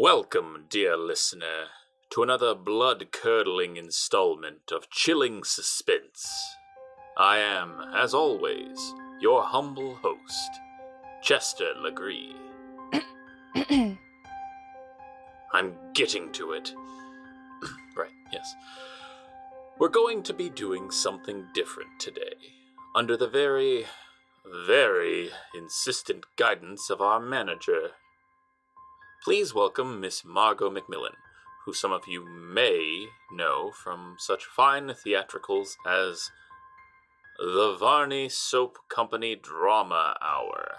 Welcome, 0.00 0.66
dear 0.70 0.96
listener, 0.96 1.70
to 2.10 2.22
another 2.22 2.54
blood 2.54 3.08
curdling 3.10 3.76
installment 3.76 4.70
of 4.70 4.88
Chilling 4.90 5.42
Suspense. 5.42 6.32
I 7.16 7.38
am, 7.38 7.80
as 7.96 8.14
always, 8.14 8.94
your 9.20 9.42
humble 9.42 9.96
host, 9.96 10.50
Chester 11.20 11.72
Legree. 11.76 12.32
I'm 15.52 15.74
getting 15.94 16.30
to 16.30 16.52
it. 16.52 16.72
right, 17.96 18.12
yes. 18.32 18.54
We're 19.80 19.88
going 19.88 20.22
to 20.22 20.32
be 20.32 20.48
doing 20.48 20.92
something 20.92 21.46
different 21.54 21.98
today, 21.98 22.36
under 22.94 23.16
the 23.16 23.26
very, 23.26 23.86
very 24.64 25.30
insistent 25.56 26.24
guidance 26.36 26.88
of 26.88 27.00
our 27.00 27.18
manager. 27.18 27.94
Please 29.24 29.52
welcome 29.52 30.00
Miss 30.00 30.24
Margot 30.24 30.70
McMillan, 30.70 31.16
who 31.64 31.72
some 31.72 31.90
of 31.90 32.06
you 32.06 32.24
may 32.24 33.08
know 33.32 33.72
from 33.72 34.14
such 34.16 34.44
fine 34.44 34.94
theatricals 34.94 35.76
as 35.84 36.30
the 37.36 37.76
Varney 37.78 38.28
Soap 38.28 38.78
Company 38.88 39.34
Drama 39.34 40.16
Hour. 40.22 40.76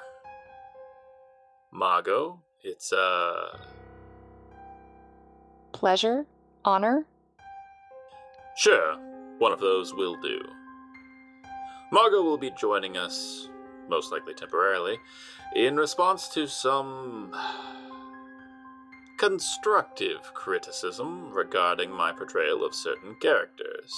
Margot, 1.73 2.39
it's 2.63 2.93
a. 2.93 3.59
Pleasure? 5.73 6.25
Honor? 6.63 7.05
Sure, 8.55 8.97
one 9.37 9.51
of 9.51 9.59
those 9.59 9.93
will 9.93 10.19
do. 10.21 10.39
Margot 11.91 12.21
will 12.21 12.37
be 12.37 12.51
joining 12.51 12.95
us, 12.95 13.49
most 13.89 14.13
likely 14.13 14.33
temporarily, 14.33 14.97
in 15.55 15.75
response 15.75 16.29
to 16.29 16.47
some 16.47 17.35
constructive 19.19 20.33
criticism 20.33 21.31
regarding 21.33 21.91
my 21.91 22.11
portrayal 22.13 22.65
of 22.65 22.73
certain 22.73 23.15
characters. 23.21 23.93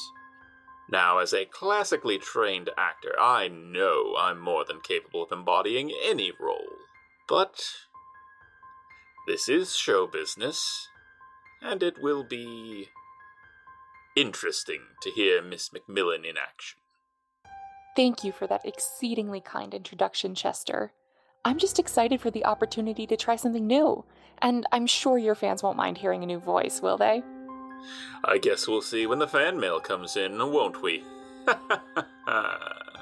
Now, 0.89 1.19
as 1.19 1.31
a 1.31 1.45
classically 1.45 2.17
trained 2.17 2.71
actor, 2.77 3.13
I 3.19 3.47
know 3.47 4.15
I'm 4.19 4.39
more 4.39 4.65
than 4.65 4.81
capable 4.81 5.23
of 5.23 5.31
embodying 5.31 5.91
any 6.03 6.31
role. 6.37 6.79
But 7.29 7.63
this 9.27 9.47
is 9.47 9.75
show 9.75 10.07
business, 10.07 10.89
and 11.61 11.81
it 11.83 12.01
will 12.01 12.23
be 12.23 12.89
interesting 14.17 14.81
to 15.03 15.11
hear 15.11 15.41
Miss 15.41 15.69
McMillan 15.69 16.27
in 16.27 16.35
action. 16.35 16.79
Thank 17.95 18.23
you 18.23 18.31
for 18.31 18.47
that 18.47 18.65
exceedingly 18.65 19.39
kind 19.39 19.73
introduction, 19.73 20.33
Chester. 20.33 20.93
I'm 21.45 21.57
just 21.57 21.79
excited 21.79 22.19
for 22.19 22.31
the 22.31 22.45
opportunity 22.45 23.07
to 23.07 23.15
try 23.15 23.35
something 23.35 23.65
new, 23.65 24.03
and 24.41 24.65
I'm 24.71 24.87
sure 24.87 25.17
your 25.17 25.35
fans 25.35 25.63
won't 25.63 25.77
mind 25.77 25.97
hearing 25.97 26.23
a 26.23 26.27
new 26.27 26.39
voice, 26.39 26.81
will 26.81 26.97
they? 26.97 27.23
I 28.23 28.37
guess 28.37 28.67
we'll 28.67 28.81
see 28.81 29.05
when 29.05 29.19
the 29.19 29.27
fan 29.27 29.59
mail 29.59 29.79
comes 29.79 30.15
in, 30.15 30.37
won't 30.37 30.81
we? 30.81 31.03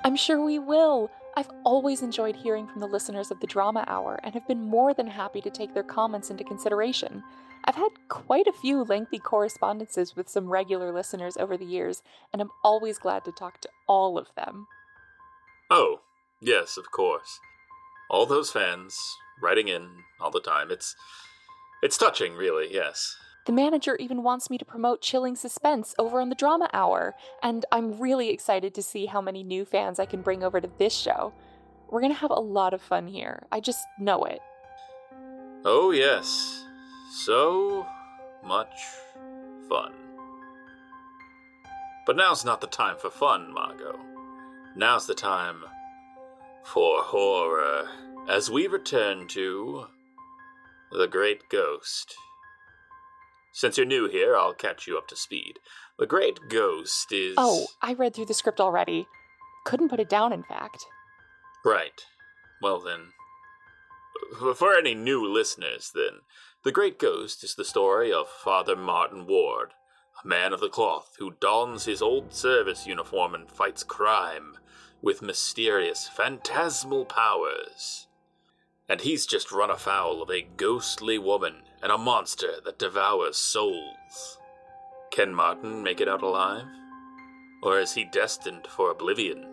I'm 0.03 0.15
sure 0.15 0.43
we 0.43 0.59
will. 0.59 1.11
I've 1.35 1.49
always 1.63 2.01
enjoyed 2.01 2.35
hearing 2.35 2.67
from 2.67 2.79
the 2.79 2.87
listeners 2.87 3.31
of 3.31 3.39
the 3.39 3.47
Drama 3.47 3.83
Hour 3.87 4.19
and 4.23 4.33
have 4.33 4.47
been 4.47 4.61
more 4.61 4.93
than 4.93 5.07
happy 5.07 5.41
to 5.41 5.49
take 5.49 5.73
their 5.73 5.83
comments 5.83 6.29
into 6.29 6.43
consideration. 6.43 7.23
I've 7.65 7.75
had 7.75 7.91
quite 8.07 8.47
a 8.47 8.53
few 8.53 8.83
lengthy 8.83 9.19
correspondences 9.19 10.15
with 10.15 10.29
some 10.29 10.49
regular 10.49 10.91
listeners 10.91 11.37
over 11.37 11.57
the 11.57 11.65
years, 11.65 12.01
and 12.31 12.41
I'm 12.41 12.51
always 12.63 12.97
glad 12.97 13.25
to 13.25 13.31
talk 13.31 13.61
to 13.61 13.69
all 13.87 14.17
of 14.17 14.27
them. 14.35 14.67
Oh, 15.69 16.01
yes, 16.41 16.77
of 16.77 16.91
course. 16.91 17.39
All 18.09 18.25
those 18.25 18.51
fans 18.51 18.97
writing 19.41 19.67
in 19.67 19.87
all 20.19 20.31
the 20.31 20.39
time. 20.39 20.71
It's 20.71 20.95
it's 21.81 21.97
touching, 21.97 22.33
really, 22.35 22.73
yes. 22.73 23.15
The 23.45 23.53
manager 23.53 23.95
even 23.95 24.21
wants 24.21 24.49
me 24.49 24.57
to 24.57 24.65
promote 24.65 25.01
Chilling 25.01 25.35
Suspense 25.35 25.95
over 25.97 26.19
on 26.21 26.29
the 26.29 26.35
Drama 26.35 26.69
Hour, 26.73 27.15
and 27.41 27.65
I'm 27.71 27.97
really 27.99 28.29
excited 28.29 28.75
to 28.75 28.83
see 28.83 29.07
how 29.07 29.21
many 29.21 29.43
new 29.43 29.65
fans 29.65 29.99
I 29.99 30.05
can 30.05 30.21
bring 30.21 30.43
over 30.43 30.61
to 30.61 30.69
this 30.77 30.93
show. 30.93 31.33
We're 31.89 32.01
to 32.01 32.13
have 32.13 32.31
a 32.31 32.39
lot 32.39 32.73
of 32.73 32.81
fun 32.81 33.07
here. 33.07 33.47
I 33.51 33.59
just 33.59 33.79
know 33.99 34.23
it. 34.25 34.39
Oh, 35.65 35.91
yes. 35.91 36.63
So 37.11 37.87
much 38.45 38.75
fun. 39.67 39.93
But 42.05 42.15
now's 42.15 42.45
not 42.45 42.61
the 42.61 42.67
time 42.67 42.97
for 42.97 43.09
fun, 43.09 43.53
Margot. 43.53 43.99
Now's 44.75 45.07
the 45.07 45.15
time 45.15 45.63
for 46.63 47.01
horror 47.01 47.87
as 48.29 48.51
we 48.51 48.67
return 48.67 49.27
to 49.29 49.87
The 50.91 51.07
Great 51.07 51.49
Ghost. 51.49 52.15
Since 53.53 53.77
you're 53.77 53.85
new 53.85 54.07
here, 54.07 54.35
I'll 54.35 54.53
catch 54.53 54.87
you 54.87 54.97
up 54.97 55.07
to 55.09 55.15
speed. 55.15 55.59
The 55.97 56.07
Great 56.07 56.39
Ghost 56.49 57.11
is. 57.11 57.35
Oh, 57.37 57.67
I 57.81 57.93
read 57.93 58.15
through 58.15 58.25
the 58.25 58.33
script 58.33 58.59
already. 58.59 59.07
Couldn't 59.65 59.89
put 59.89 59.99
it 59.99 60.09
down, 60.09 60.33
in 60.33 60.43
fact. 60.43 60.85
Right. 61.65 62.01
Well, 62.61 62.79
then. 62.79 63.13
For 64.55 64.75
any 64.75 64.95
new 64.95 65.25
listeners, 65.25 65.91
then, 65.93 66.21
The 66.63 66.71
Great 66.71 66.99
Ghost 66.99 67.43
is 67.43 67.55
the 67.55 67.65
story 67.65 68.11
of 68.11 68.27
Father 68.27 68.75
Martin 68.75 69.27
Ward, 69.27 69.73
a 70.23 70.27
man 70.27 70.53
of 70.53 70.59
the 70.59 70.69
cloth 70.69 71.15
who 71.19 71.35
dons 71.39 71.85
his 71.85 72.01
old 72.01 72.33
service 72.33 72.87
uniform 72.87 73.33
and 73.35 73.49
fights 73.49 73.83
crime 73.83 74.57
with 75.01 75.21
mysterious, 75.21 76.07
phantasmal 76.07 77.05
powers. 77.05 78.07
And 78.89 79.01
he's 79.01 79.27
just 79.27 79.51
run 79.51 79.69
afoul 79.69 80.23
of 80.23 80.31
a 80.31 80.47
ghostly 80.57 81.19
woman 81.19 81.61
and 81.83 81.91
a 81.91 81.97
monster 81.97 82.53
that 82.65 82.79
devours 82.79 83.37
souls. 83.37 84.39
Can 85.11 85.33
Martin 85.33 85.83
make 85.83 86.01
it 86.01 86.07
out 86.07 86.23
alive? 86.23 86.65
Or 87.61 87.79
is 87.79 87.93
he 87.93 88.05
destined 88.05 88.65
for 88.67 88.89
oblivion? 88.89 89.45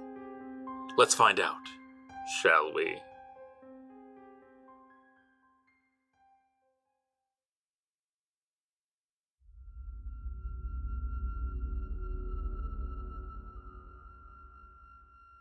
Let's 0.97 1.15
find 1.15 1.39
out, 1.39 1.55
shall 2.41 2.73
we? 2.73 2.97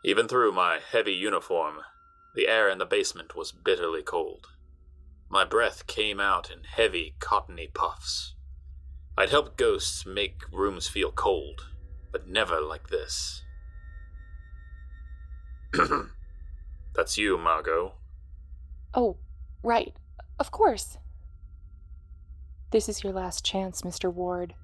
Even 0.04 0.28
through 0.28 0.52
my 0.52 0.78
heavy 0.92 1.14
uniform, 1.14 1.76
the 2.36 2.46
air 2.46 2.68
in 2.68 2.76
the 2.78 2.84
basement 2.84 3.34
was 3.34 3.50
bitterly 3.50 4.02
cold. 4.02 4.46
My 5.28 5.44
breath 5.44 5.86
came 5.86 6.20
out 6.20 6.50
in 6.50 6.64
heavy, 6.64 7.16
cottony 7.18 7.66
puffs. 7.66 8.34
I'd 9.16 9.30
helped 9.30 9.56
ghosts 9.56 10.04
make 10.04 10.42
rooms 10.52 10.86
feel 10.86 11.10
cold, 11.10 11.66
but 12.12 12.28
never 12.28 12.60
like 12.60 12.90
this. 12.90 13.42
That's 16.94 17.16
you, 17.16 17.38
Margot. 17.38 17.94
Oh, 18.94 19.16
right. 19.62 19.94
Of 20.38 20.50
course. 20.50 20.98
This 22.70 22.88
is 22.88 23.02
your 23.02 23.14
last 23.14 23.44
chance, 23.44 23.80
Mr. 23.80 24.12
Ward, 24.12 24.54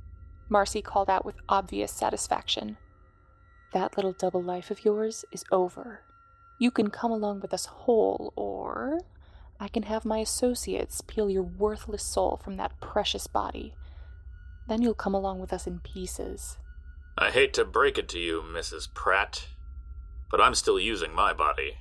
Marcy 0.50 0.82
called 0.82 1.08
out 1.08 1.24
with 1.24 1.36
obvious 1.48 1.90
satisfaction. 1.90 2.76
That 3.72 3.96
little 3.96 4.12
double 4.12 4.42
life 4.42 4.70
of 4.70 4.84
yours 4.84 5.24
is 5.32 5.44
over. 5.50 6.02
You 6.62 6.70
can 6.70 6.90
come 6.90 7.10
along 7.10 7.40
with 7.40 7.52
us 7.52 7.66
whole, 7.66 8.32
or 8.36 9.00
I 9.58 9.66
can 9.66 9.82
have 9.82 10.04
my 10.04 10.18
associates 10.18 11.00
peel 11.00 11.28
your 11.28 11.42
worthless 11.42 12.04
soul 12.04 12.36
from 12.36 12.56
that 12.56 12.80
precious 12.80 13.26
body. 13.26 13.74
Then 14.68 14.80
you'll 14.80 14.94
come 14.94 15.12
along 15.12 15.40
with 15.40 15.52
us 15.52 15.66
in 15.66 15.80
pieces. 15.80 16.58
I 17.18 17.32
hate 17.32 17.52
to 17.54 17.64
break 17.64 17.98
it 17.98 18.08
to 18.10 18.20
you, 18.20 18.44
Mrs. 18.46 18.86
Pratt, 18.94 19.48
but 20.30 20.40
I'm 20.40 20.54
still 20.54 20.78
using 20.78 21.12
my 21.12 21.32
body. 21.32 21.78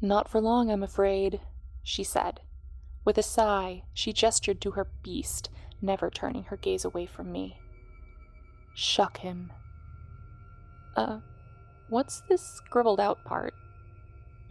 Not 0.00 0.28
for 0.28 0.40
long, 0.40 0.70
I'm 0.70 0.84
afraid, 0.84 1.40
she 1.82 2.04
said. 2.04 2.38
With 3.04 3.18
a 3.18 3.24
sigh, 3.24 3.82
she 3.92 4.12
gestured 4.12 4.60
to 4.60 4.70
her 4.70 4.86
beast, 5.02 5.50
never 5.82 6.08
turning 6.08 6.44
her 6.44 6.56
gaze 6.56 6.84
away 6.84 7.06
from 7.06 7.32
me. 7.32 7.58
Shuck 8.76 9.16
him. 9.16 9.52
Uh, 10.94 11.18
what's 11.88 12.20
this 12.28 12.42
scribbled 12.42 13.00
out 13.00 13.24
part? 13.24 13.54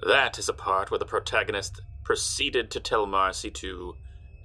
That 0.05 0.39
is 0.39 0.47
a 0.47 0.53
part 0.53 0.91
where 0.91 0.99
the 0.99 1.05
protagonist 1.05 1.81
proceeded 2.03 2.71
to 2.71 2.79
tell 2.79 3.05
Marcy 3.05 3.51
to, 3.51 3.95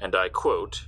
and 0.00 0.14
I 0.14 0.28
quote, 0.28 0.86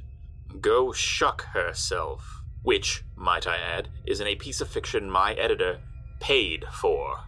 go 0.60 0.92
shuck 0.92 1.42
herself, 1.46 2.42
which, 2.62 3.04
might 3.14 3.46
I 3.46 3.56
add, 3.56 3.88
is 4.06 4.20
in 4.20 4.26
a 4.26 4.36
piece 4.36 4.60
of 4.60 4.68
fiction 4.68 5.10
my 5.10 5.34
editor 5.34 5.80
paid 6.20 6.64
for. 6.72 7.20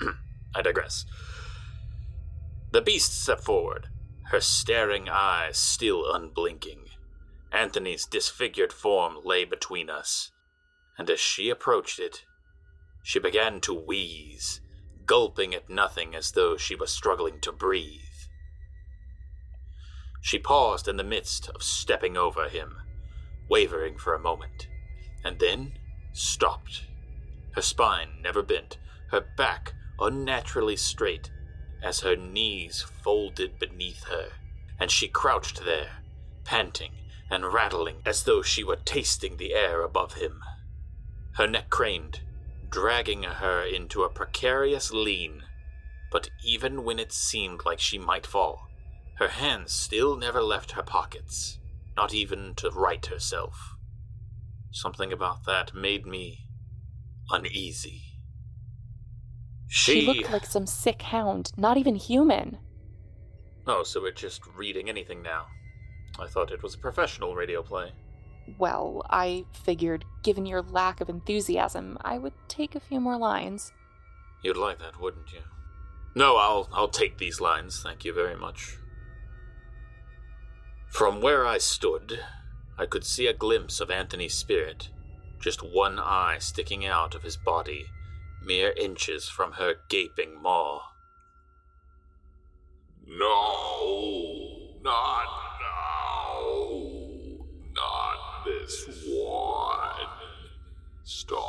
I 0.54 0.62
digress. 0.62 1.04
The 2.72 2.80
beast 2.80 3.20
stepped 3.22 3.42
forward, 3.42 3.88
her 4.26 4.40
staring 4.40 5.08
eyes 5.08 5.58
still 5.58 6.12
unblinking. 6.12 6.86
Anthony's 7.50 8.06
disfigured 8.06 8.72
form 8.72 9.18
lay 9.24 9.44
between 9.44 9.90
us, 9.90 10.30
and 10.96 11.10
as 11.10 11.18
she 11.18 11.50
approached 11.50 11.98
it, 11.98 12.24
she 13.02 13.18
began 13.18 13.60
to 13.62 13.74
wheeze, 13.74 14.60
gulping 15.10 15.52
at 15.52 15.68
nothing 15.68 16.14
as 16.14 16.30
though 16.30 16.56
she 16.56 16.76
was 16.76 16.88
struggling 16.88 17.40
to 17.40 17.50
breathe. 17.50 17.98
She 20.20 20.38
paused 20.38 20.86
in 20.86 20.98
the 20.98 21.02
midst 21.02 21.48
of 21.48 21.64
stepping 21.64 22.16
over 22.16 22.48
him, 22.48 22.76
wavering 23.48 23.98
for 23.98 24.14
a 24.14 24.20
moment, 24.20 24.68
and 25.24 25.40
then 25.40 25.72
stopped. 26.12 26.84
Her 27.56 27.60
spine 27.60 28.22
never 28.22 28.40
bent, 28.40 28.78
her 29.08 29.26
back 29.36 29.74
unnaturally 29.98 30.76
straight 30.76 31.32
as 31.82 32.02
her 32.02 32.14
knees 32.14 32.80
folded 32.80 33.58
beneath 33.58 34.04
her, 34.04 34.28
and 34.78 34.92
she 34.92 35.08
crouched 35.08 35.64
there, 35.64 36.04
panting 36.44 36.92
and 37.28 37.52
rattling 37.52 37.96
as 38.06 38.22
though 38.22 38.42
she 38.42 38.62
were 38.62 38.78
tasting 38.84 39.38
the 39.38 39.54
air 39.54 39.82
above 39.82 40.14
him. 40.14 40.40
Her 41.32 41.48
neck 41.48 41.68
craned, 41.68 42.20
dragging 42.70 43.22
her 43.24 43.62
into 43.62 44.02
a 44.02 44.08
precarious 44.08 44.92
lean, 44.92 45.42
but 46.10 46.30
even 46.44 46.84
when 46.84 46.98
it 46.98 47.12
seemed 47.12 47.64
like 47.64 47.80
she 47.80 47.98
might 47.98 48.26
fall, 48.26 48.68
her 49.16 49.28
hands 49.28 49.72
still 49.72 50.16
never 50.16 50.42
left 50.42 50.72
her 50.72 50.82
pockets, 50.82 51.58
not 51.96 52.14
even 52.14 52.54
to 52.54 52.70
right 52.70 53.04
herself. 53.06 53.76
Something 54.72 55.12
about 55.12 55.44
that 55.44 55.74
made 55.74 56.06
me 56.06 56.46
uneasy. 57.30 58.02
She, 59.68 60.06
looked 60.06 60.32
like 60.32 60.46
some 60.46 60.66
sick 60.66 61.02
hound, 61.02 61.52
not 61.56 61.76
even 61.76 61.94
human. 61.94 62.58
Oh, 63.66 63.82
so 63.84 64.00
we're 64.00 64.10
just 64.10 64.42
reading 64.56 64.88
anything 64.88 65.22
now. 65.22 65.46
I 66.18 66.26
thought 66.26 66.50
it 66.50 66.62
was 66.62 66.74
a 66.74 66.78
professional 66.78 67.36
radio 67.36 67.62
play. 67.62 67.92
Well, 68.58 69.04
I 69.08 69.44
figured, 69.52 70.04
given 70.22 70.46
your 70.46 70.62
lack 70.62 71.00
of 71.00 71.08
enthusiasm, 71.08 71.98
I 72.02 72.18
would 72.18 72.32
take 72.48 72.74
a 72.74 72.80
few 72.80 73.00
more 73.00 73.16
lines. 73.16 73.72
You'd 74.42 74.56
like 74.56 74.78
that, 74.78 75.00
wouldn't 75.00 75.32
you? 75.32 75.40
No, 76.14 76.36
I'll 76.36 76.68
I'll 76.72 76.88
take 76.88 77.18
these 77.18 77.40
lines, 77.40 77.82
thank 77.82 78.04
you 78.04 78.12
very 78.12 78.36
much. 78.36 78.76
From 80.88 81.20
where 81.20 81.46
I 81.46 81.58
stood, 81.58 82.20
I 82.76 82.86
could 82.86 83.04
see 83.04 83.28
a 83.28 83.32
glimpse 83.32 83.80
of 83.80 83.90
Anthony's 83.90 84.34
spirit, 84.34 84.88
just 85.38 85.62
one 85.62 85.98
eye 86.00 86.38
sticking 86.40 86.84
out 86.84 87.14
of 87.14 87.22
his 87.22 87.36
body 87.36 87.86
mere 88.42 88.72
inches 88.72 89.28
from 89.28 89.52
her 89.52 89.74
gaping 89.88 90.40
maw. 90.40 90.80
No, 93.06 94.78
not 94.82 95.39
Not 98.70 98.86
this 98.86 99.06
one. 99.08 100.06
Stop. 101.02 101.40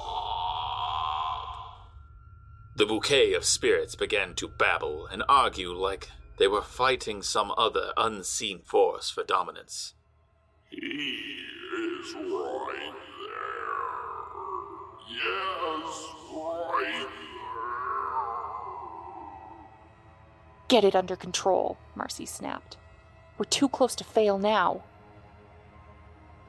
The 2.75 2.85
bouquet 2.85 3.33
of 3.33 3.45
spirits 3.45 3.95
began 3.95 4.33
to 4.35 4.47
babble 4.47 5.07
and 5.07 5.23
argue 5.29 5.71
like 5.73 6.09
they 6.39 6.47
were 6.47 6.61
fighting 6.61 7.21
some 7.21 7.51
other 7.57 7.93
unseen 7.97 8.61
force 8.63 9.09
for 9.11 9.23
dominance. 9.23 9.93
He 10.69 10.77
is 10.77 12.13
right 12.15 12.93
there. 13.19 13.81
Yes, 15.11 16.07
right 16.33 17.07
Get 20.69 20.83
it 20.85 20.95
under 20.95 21.15
control, 21.15 21.77
Marcy 21.95 22.25
snapped. 22.25 22.77
We're 23.37 23.45
too 23.45 23.67
close 23.69 23.93
to 23.95 24.03
fail 24.03 24.39
now. 24.39 24.83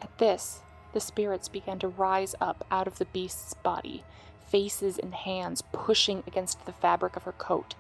At 0.02 0.18
this, 0.18 0.60
the 0.92 1.00
spirits 1.00 1.48
began 1.48 1.78
to 1.78 1.88
rise 1.88 2.34
up 2.40 2.66
out 2.70 2.86
of 2.86 2.98
the 2.98 3.06
beast's 3.06 3.54
body, 3.54 4.04
faces 4.46 4.98
and 4.98 5.14
hands 5.14 5.62
pushing 5.72 6.22
against 6.26 6.66
the 6.66 6.72
fabric 6.72 7.16
of 7.16 7.22
her 7.22 7.32
coat. 7.32 7.74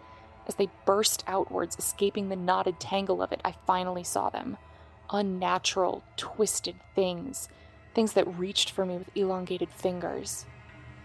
As 0.46 0.54
they 0.54 0.70
burst 0.86 1.22
outwards, 1.26 1.76
escaping 1.78 2.28
the 2.28 2.36
knotted 2.36 2.80
tangle 2.80 3.20
of 3.20 3.32
it, 3.32 3.40
I 3.44 3.54
finally 3.66 4.04
saw 4.04 4.30
them. 4.30 4.56
Unnatural, 5.10 6.02
twisted 6.16 6.76
things. 6.94 7.48
Things 7.94 8.14
that 8.14 8.38
reached 8.38 8.70
for 8.70 8.86
me 8.86 8.96
with 8.96 9.14
elongated 9.14 9.68
fingers 9.70 10.46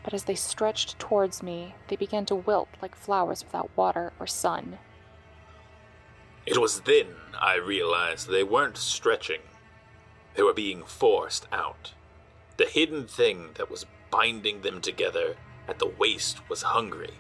but 0.08 0.14
as 0.14 0.24
they 0.24 0.36
stretched 0.36 0.98
towards 1.00 1.44
me, 1.44 1.76
they 1.90 1.98
began 1.98 2.26
to 2.28 2.36
wilt 2.36 2.70
like 2.82 2.96
flowers 2.96 3.44
without 3.44 3.70
water 3.76 4.14
or 4.22 4.26
sun. 4.26 4.80
It 6.46 6.58
was 6.62 6.80
then 6.80 7.08
I 7.38 7.56
realized 7.58 8.30
they 8.30 8.46
weren't 8.46 8.78
stretching, 8.78 9.42
they 10.36 10.44
were 10.44 10.54
being 10.54 10.84
forced 10.84 11.48
out. 11.52 11.94
The 12.58 12.66
hidden 12.66 13.08
thing 13.08 13.50
that 13.56 13.70
was 13.70 13.86
binding 14.12 14.62
them 14.62 14.82
together 14.82 15.36
at 15.68 15.80
the 15.80 15.88
waist 15.88 16.50
was 16.50 16.62
hungry 16.62 17.14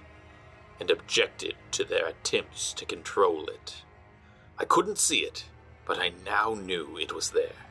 and 0.80 0.89
objected 0.89 1.56
to 1.71 1.83
their 1.83 2.07
attempts 2.07 2.74
to 2.74 2.86
control 2.86 3.48
it. 3.48 3.83
I 4.57 4.65
couldn't 4.65 4.98
see 4.98 5.19
it, 5.19 5.45
but 5.86 6.00
I 6.00 6.12
now 6.25 6.54
knew 6.54 6.98
it 6.98 7.13
was 7.13 7.31
there. 7.31 7.68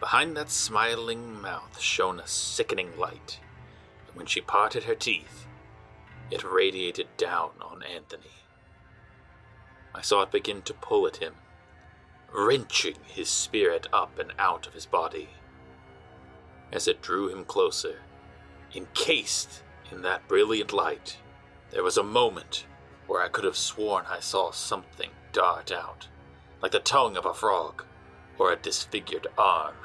Behind 0.00 0.36
that 0.36 0.50
smiling 0.50 1.40
mouth 1.40 1.80
shone 1.80 2.20
a 2.20 2.26
sickening 2.26 2.96
light. 2.98 3.38
And 4.06 4.16
when 4.16 4.26
she 4.26 4.40
parted 4.40 4.84
her 4.84 4.94
teeth, 4.94 5.46
it 6.30 6.44
radiated 6.44 7.08
down 7.16 7.50
on 7.60 7.82
Anthony. 7.82 8.30
I 9.94 10.02
saw 10.02 10.22
it 10.22 10.32
begin 10.32 10.62
to 10.62 10.74
pull 10.74 11.06
at 11.06 11.18
him, 11.18 11.34
wrenching 12.34 12.96
his 13.06 13.28
spirit 13.28 13.86
up 13.92 14.18
and 14.18 14.32
out 14.40 14.66
of 14.66 14.74
his 14.74 14.86
body. 14.86 15.28
As 16.72 16.88
it 16.88 17.00
drew 17.00 17.28
him 17.28 17.44
closer, 17.44 18.00
encased 18.74 19.62
in 19.92 20.02
that 20.02 20.26
brilliant 20.26 20.72
light, 20.72 21.18
there 21.70 21.84
was 21.84 21.96
a 21.96 22.02
moment 22.02 22.66
where 23.06 23.22
I 23.22 23.28
could 23.28 23.44
have 23.44 23.56
sworn 23.56 24.04
I 24.10 24.18
saw 24.18 24.50
something 24.50 25.10
dart 25.32 25.70
out, 25.70 26.08
like 26.60 26.72
the 26.72 26.80
tongue 26.80 27.16
of 27.16 27.24
a 27.24 27.34
frog 27.34 27.84
or 28.36 28.52
a 28.52 28.56
disfigured 28.56 29.28
arm. 29.38 29.76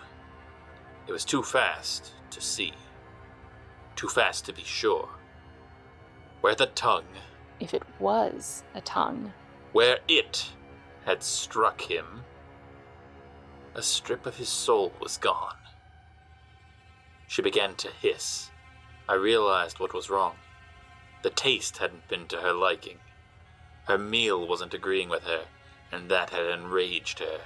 It 1.08 1.12
was 1.12 1.26
too 1.26 1.44
fast 1.44 2.14
to 2.32 2.42
see. 2.42 2.74
Too 3.96 4.08
fast 4.08 4.46
to 4.46 4.54
be 4.54 4.64
sure. 4.64 5.10
Where 6.42 6.56
the 6.56 6.68
tongue. 6.68 7.06
If 7.60 7.74
it 7.74 7.84
was 8.00 8.64
a 8.74 8.82
tongue. 8.82 9.34
Where 9.72 10.00
it 10.08 10.50
had 11.06 11.22
struck 11.22 11.82
him, 11.82 12.24
a 13.76 13.82
strip 13.82 14.26
of 14.26 14.38
his 14.38 14.50
soul 14.50 14.92
was 15.00 15.18
gone. 15.18 15.56
She 17.28 17.42
began 17.42 17.76
to 17.76 17.90
hiss. 17.90 18.50
I 19.08 19.14
realized 19.14 19.80
what 19.80 19.94
was 19.94 20.10
wrong. 20.10 20.36
The 21.22 21.30
taste 21.30 21.78
hadn't 21.78 22.08
been 22.08 22.28
to 22.28 22.38
her 22.38 22.54
liking. 22.54 23.00
Her 23.86 23.98
meal 23.98 24.48
wasn't 24.48 24.74
agreeing 24.74 25.10
with 25.10 25.24
her, 25.24 25.46
and 25.92 26.10
that 26.10 26.30
had 26.30 26.46
enraged 26.46 27.20
her. 27.20 27.42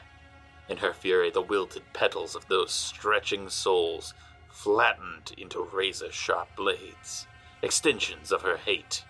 In 0.69 0.77
her 0.77 0.93
fury, 0.93 1.29
the 1.29 1.41
wilted 1.41 1.83
petals 1.93 2.35
of 2.35 2.47
those 2.47 2.71
stretching 2.71 3.49
souls 3.49 4.13
flattened 4.49 5.33
into 5.37 5.61
razor 5.61 6.11
sharp 6.11 6.55
blades, 6.55 7.27
extensions 7.61 8.31
of 8.31 8.43
her 8.43 8.57
hate. 8.57 9.03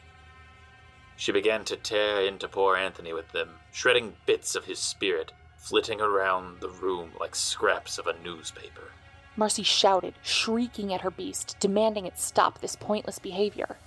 She 1.16 1.32
began 1.32 1.64
to 1.66 1.76
tear 1.76 2.22
into 2.22 2.48
poor 2.48 2.76
Anthony 2.76 3.14
with 3.14 3.32
them, 3.32 3.60
shredding 3.72 4.16
bits 4.26 4.56
of 4.56 4.66
his 4.66 4.80
spirit, 4.80 5.32
flitting 5.64 6.02
around 6.02 6.60
the 6.60 6.68
room 6.68 7.10
like 7.22 7.34
scraps 7.34 7.98
of 7.98 8.06
a 8.06 8.22
newspaper. 8.22 8.92
Marcy 9.38 9.64
shouted, 9.64 10.14
shrieking 10.22 10.94
at 10.94 11.02
her 11.02 11.10
beast, 11.10 11.56
demanding 11.62 12.06
it 12.06 12.20
stop 12.20 12.60
this 12.60 12.76
pointless 12.76 13.18
behavior. 13.18 13.78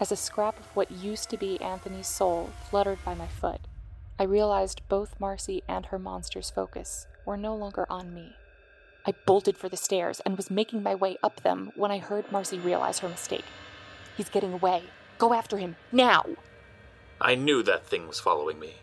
As 0.00 0.10
a 0.10 0.16
scrap 0.16 0.58
of 0.58 0.74
what 0.74 0.90
used 0.90 1.28
to 1.28 1.36
be 1.36 1.60
Anthony's 1.60 2.06
soul 2.06 2.50
fluttered 2.70 2.98
by 3.04 3.12
my 3.12 3.26
foot, 3.26 3.60
I 4.18 4.24
realized 4.24 4.80
both 4.88 5.20
Marcy 5.20 5.62
and 5.68 5.86
her 5.86 5.98
monster's 5.98 6.50
focus 6.50 7.06
were 7.26 7.36
no 7.36 7.54
longer 7.54 7.86
on 7.90 8.14
me. 8.14 8.32
I 9.06 9.12
bolted 9.26 9.58
for 9.58 9.68
the 9.68 9.76
stairs 9.76 10.20
and 10.20 10.34
was 10.34 10.50
making 10.50 10.82
my 10.82 10.94
way 10.94 11.18
up 11.22 11.42
them 11.42 11.72
when 11.76 11.90
I 11.90 11.98
heard 11.98 12.32
Marcy 12.32 12.58
realize 12.58 13.00
her 13.00 13.08
mistake. 13.08 13.44
He's 14.16 14.30
getting 14.30 14.54
away. 14.54 14.84
Go 15.18 15.34
after 15.34 15.58
him, 15.58 15.76
now! 15.92 16.24
I 17.20 17.34
knew 17.34 17.62
that 17.64 17.84
thing 17.84 18.08
was 18.08 18.18
following 18.18 18.58
me. 18.58 18.76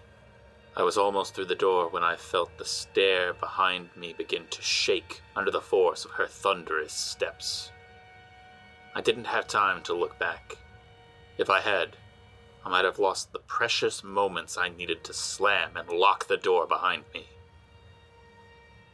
I 0.79 0.83
was 0.83 0.98
almost 0.98 1.36
through 1.36 1.48
the 1.48 1.55
door 1.55 1.89
when 1.89 2.05
I 2.05 2.15
felt 2.15 2.57
the 2.57 2.63
stair 2.63 3.33
behind 3.33 3.89
me 3.98 4.13
begin 4.13 4.48
to 4.50 4.62
shake 4.62 5.21
under 5.36 5.51
the 5.51 5.59
force 5.59 6.05
of 6.05 6.12
her 6.12 6.25
thunderous 6.25 6.93
steps. 6.93 7.74
I 8.95 9.01
didn't 9.01 9.25
have 9.25 9.45
time 9.45 9.83
to 9.83 9.93
look 9.93 10.17
back. 10.17 10.57
If 11.38 11.50
I 11.50 11.59
had, 11.59 11.98
I 12.65 12.69
might 12.69 12.86
have 12.86 12.98
lost 12.98 13.33
the 13.33 13.39
precious 13.39 14.05
moments 14.05 14.57
I 14.57 14.69
needed 14.69 15.03
to 15.03 15.13
slam 15.13 15.75
and 15.75 15.89
lock 15.89 16.27
the 16.29 16.38
door 16.38 16.65
behind 16.65 17.03
me. 17.13 17.27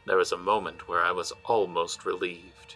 There 0.06 0.16
was 0.16 0.32
a 0.32 0.36
moment 0.36 0.88
where 0.88 1.04
I 1.04 1.12
was 1.12 1.32
almost 1.44 2.04
relieved. 2.04 2.74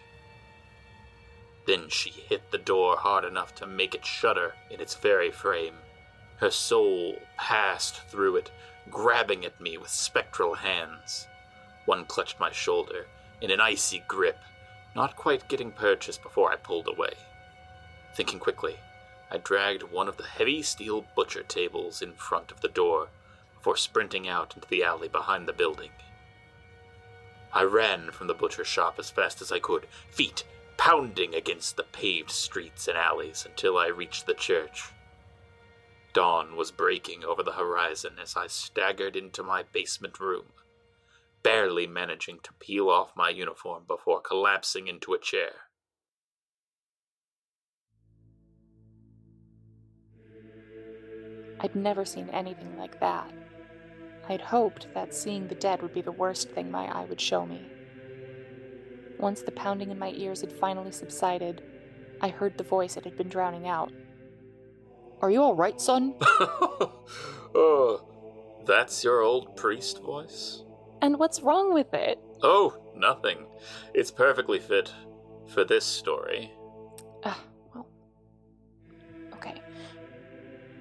Then 1.67 1.89
she 1.89 2.11
hit 2.11 2.49
the 2.49 2.57
door 2.57 2.95
hard 2.95 3.25
enough 3.25 3.55
to 3.55 3.67
make 3.67 3.93
it 3.93 4.05
shudder 4.05 4.55
in 4.69 4.79
its 4.79 4.95
very 4.95 5.31
frame. 5.31 5.75
Her 6.41 6.49
soul 6.49 7.21
passed 7.37 8.01
through 8.07 8.37
it, 8.37 8.49
grabbing 8.89 9.45
at 9.45 9.61
me 9.61 9.77
with 9.77 9.91
spectral 9.91 10.55
hands. 10.55 11.27
One 11.85 12.03
clutched 12.03 12.39
my 12.39 12.51
shoulder 12.51 13.05
in 13.41 13.51
an 13.51 13.61
icy 13.61 14.03
grip, 14.07 14.39
not 14.95 15.15
quite 15.15 15.47
getting 15.47 15.71
purchased 15.71 16.23
before 16.23 16.51
I 16.51 16.55
pulled 16.55 16.87
away. 16.87 17.13
Thinking 18.15 18.39
quickly, 18.39 18.77
I 19.29 19.37
dragged 19.37 19.83
one 19.83 20.07
of 20.07 20.17
the 20.17 20.25
heavy 20.25 20.63
steel 20.63 21.05
butcher 21.15 21.43
tables 21.43 22.01
in 22.01 22.13
front 22.13 22.51
of 22.51 22.61
the 22.61 22.67
door 22.67 23.09
before 23.53 23.77
sprinting 23.77 24.27
out 24.27 24.55
into 24.55 24.67
the 24.67 24.83
alley 24.83 25.09
behind 25.09 25.47
the 25.47 25.53
building. 25.53 25.91
I 27.53 27.63
ran 27.63 28.09
from 28.09 28.25
the 28.25 28.33
butcher 28.33 28.65
shop 28.65 28.97
as 28.97 29.11
fast 29.11 29.43
as 29.43 29.51
I 29.51 29.59
could, 29.59 29.85
feet 30.09 30.43
pounding 30.75 31.35
against 31.35 31.77
the 31.77 31.83
paved 31.83 32.31
streets 32.31 32.87
and 32.87 32.97
alleys 32.97 33.45
until 33.45 33.77
I 33.77 33.89
reached 33.89 34.25
the 34.25 34.33
church. 34.33 34.85
Dawn 36.13 36.55
was 36.57 36.71
breaking 36.71 37.23
over 37.23 37.41
the 37.41 37.53
horizon 37.53 38.13
as 38.21 38.35
I 38.35 38.47
staggered 38.47 39.15
into 39.15 39.43
my 39.43 39.63
basement 39.63 40.19
room, 40.19 40.47
barely 41.41 41.87
managing 41.87 42.39
to 42.43 42.53
peel 42.59 42.89
off 42.89 43.15
my 43.15 43.29
uniform 43.29 43.83
before 43.87 44.19
collapsing 44.19 44.87
into 44.87 45.13
a 45.13 45.19
chair. 45.19 45.51
I'd 51.61 51.75
never 51.75 52.03
seen 52.05 52.27
anything 52.29 52.77
like 52.77 52.99
that. 52.99 53.31
I'd 54.27 54.41
hoped 54.41 54.87
that 54.93 55.13
seeing 55.13 55.47
the 55.47 55.55
dead 55.55 55.81
would 55.81 55.93
be 55.93 56.01
the 56.01 56.11
worst 56.11 56.49
thing 56.49 56.71
my 56.71 56.85
eye 56.85 57.05
would 57.05 57.21
show 57.21 57.45
me. 57.45 57.69
Once 59.19 59.43
the 59.43 59.51
pounding 59.51 59.91
in 59.91 59.99
my 59.99 60.11
ears 60.15 60.41
had 60.41 60.51
finally 60.51 60.91
subsided, 60.91 61.61
I 62.19 62.29
heard 62.29 62.57
the 62.57 62.63
voice 62.63 62.97
it 62.97 63.03
had 63.03 63.15
been 63.15 63.29
drowning 63.29 63.67
out. 63.67 63.91
Are 65.21 65.29
you 65.29 65.43
all 65.43 65.55
right, 65.55 65.79
son? 65.79 66.15
oh, 67.53 68.03
that's 68.65 69.03
your 69.03 69.21
old 69.21 69.55
priest 69.55 70.01
voice? 70.01 70.63
And 71.01 71.19
what's 71.19 71.41
wrong 71.41 71.73
with 71.73 71.93
it? 71.93 72.19
Oh, 72.41 72.75
nothing. 72.95 73.45
It's 73.93 74.09
perfectly 74.09 74.59
fit 74.59 74.91
for 75.47 75.63
this 75.63 75.85
story. 75.85 76.51
Uh, 77.23 77.35
well. 77.73 77.87
Okay. 79.33 79.61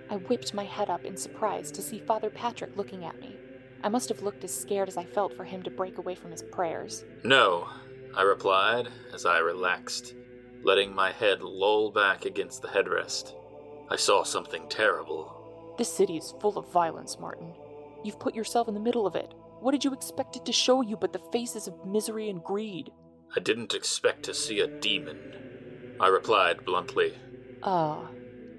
I 0.08 0.16
whipped 0.16 0.54
my 0.54 0.64
head 0.64 0.88
up 0.88 1.04
in 1.04 1.16
surprise 1.16 1.70
to 1.72 1.82
see 1.82 1.98
Father 1.98 2.30
Patrick 2.30 2.76
looking 2.76 3.04
at 3.04 3.20
me. 3.20 3.36
I 3.82 3.90
must 3.90 4.08
have 4.08 4.22
looked 4.22 4.44
as 4.44 4.54
scared 4.58 4.88
as 4.88 4.96
I 4.96 5.04
felt 5.04 5.34
for 5.34 5.44
him 5.44 5.62
to 5.64 5.70
break 5.70 5.98
away 5.98 6.14
from 6.14 6.30
his 6.30 6.42
prayers. 6.42 7.04
No, 7.24 7.68
I 8.16 8.22
replied 8.22 8.88
as 9.12 9.26
I 9.26 9.38
relaxed, 9.38 10.14
letting 10.62 10.94
my 10.94 11.12
head 11.12 11.42
loll 11.42 11.90
back 11.90 12.24
against 12.24 12.62
the 12.62 12.68
headrest. 12.68 13.34
I 13.90 13.96
saw 13.96 14.22
something 14.22 14.68
terrible. 14.68 15.74
This 15.76 15.92
city 15.92 16.16
is 16.16 16.34
full 16.40 16.56
of 16.56 16.72
violence, 16.72 17.18
Martin. 17.18 17.52
You've 18.04 18.20
put 18.20 18.34
yourself 18.34 18.68
in 18.68 18.74
the 18.74 18.80
middle 18.80 19.06
of 19.06 19.16
it. 19.16 19.34
What 19.60 19.72
did 19.72 19.84
you 19.84 19.92
expect 19.92 20.36
it 20.36 20.44
to 20.46 20.52
show 20.52 20.80
you 20.80 20.96
but 20.96 21.12
the 21.12 21.22
faces 21.32 21.66
of 21.66 21.84
misery 21.84 22.30
and 22.30 22.42
greed? 22.42 22.90
I 23.36 23.40
didn't 23.40 23.74
expect 23.74 24.22
to 24.24 24.34
see 24.34 24.60
a 24.60 24.66
demon, 24.66 25.96
I 26.00 26.08
replied 26.08 26.64
bluntly. 26.64 27.14
Ah, 27.62 28.08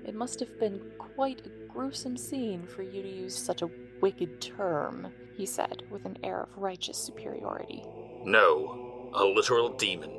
it 0.06 0.14
must 0.14 0.40
have 0.40 0.60
been 0.60 0.80
quite 1.00 1.42
a 1.46 1.68
gruesome 1.72 2.18
scene 2.18 2.68
for 2.68 2.84
you 2.84 3.02
to 3.02 3.10
use 3.10 3.36
such 3.36 3.62
a 3.62 3.70
wicked 4.02 4.42
term, 4.42 5.12
he 5.36 5.46
said 5.46 5.84
with 5.90 6.06
an 6.06 6.18
air 6.24 6.44
of 6.44 6.58
righteous 6.58 6.98
superiority. 6.98 7.84
No, 8.24 9.12
a 9.14 9.26
literal 9.26 9.70
demon, 9.70 10.12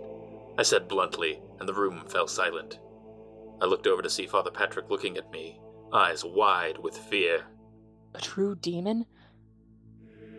I 0.59 0.62
said 0.62 0.88
bluntly, 0.88 1.40
and 1.61 1.69
the 1.69 1.75
room 1.75 2.04
fell 2.09 2.26
silent. 2.26 2.78
I 3.62 3.66
looked 3.66 3.87
over 3.87 4.02
to 4.02 4.11
see 4.11 4.26
Father 4.26 4.50
Patrick 4.50 4.90
looking 4.90 5.16
at 5.16 5.31
me, 5.31 5.61
eyes 5.92 6.25
wide 6.25 6.78
with 6.78 6.99
fear. 6.99 7.45
A 8.12 8.21
true 8.21 8.57
demon? 8.57 9.07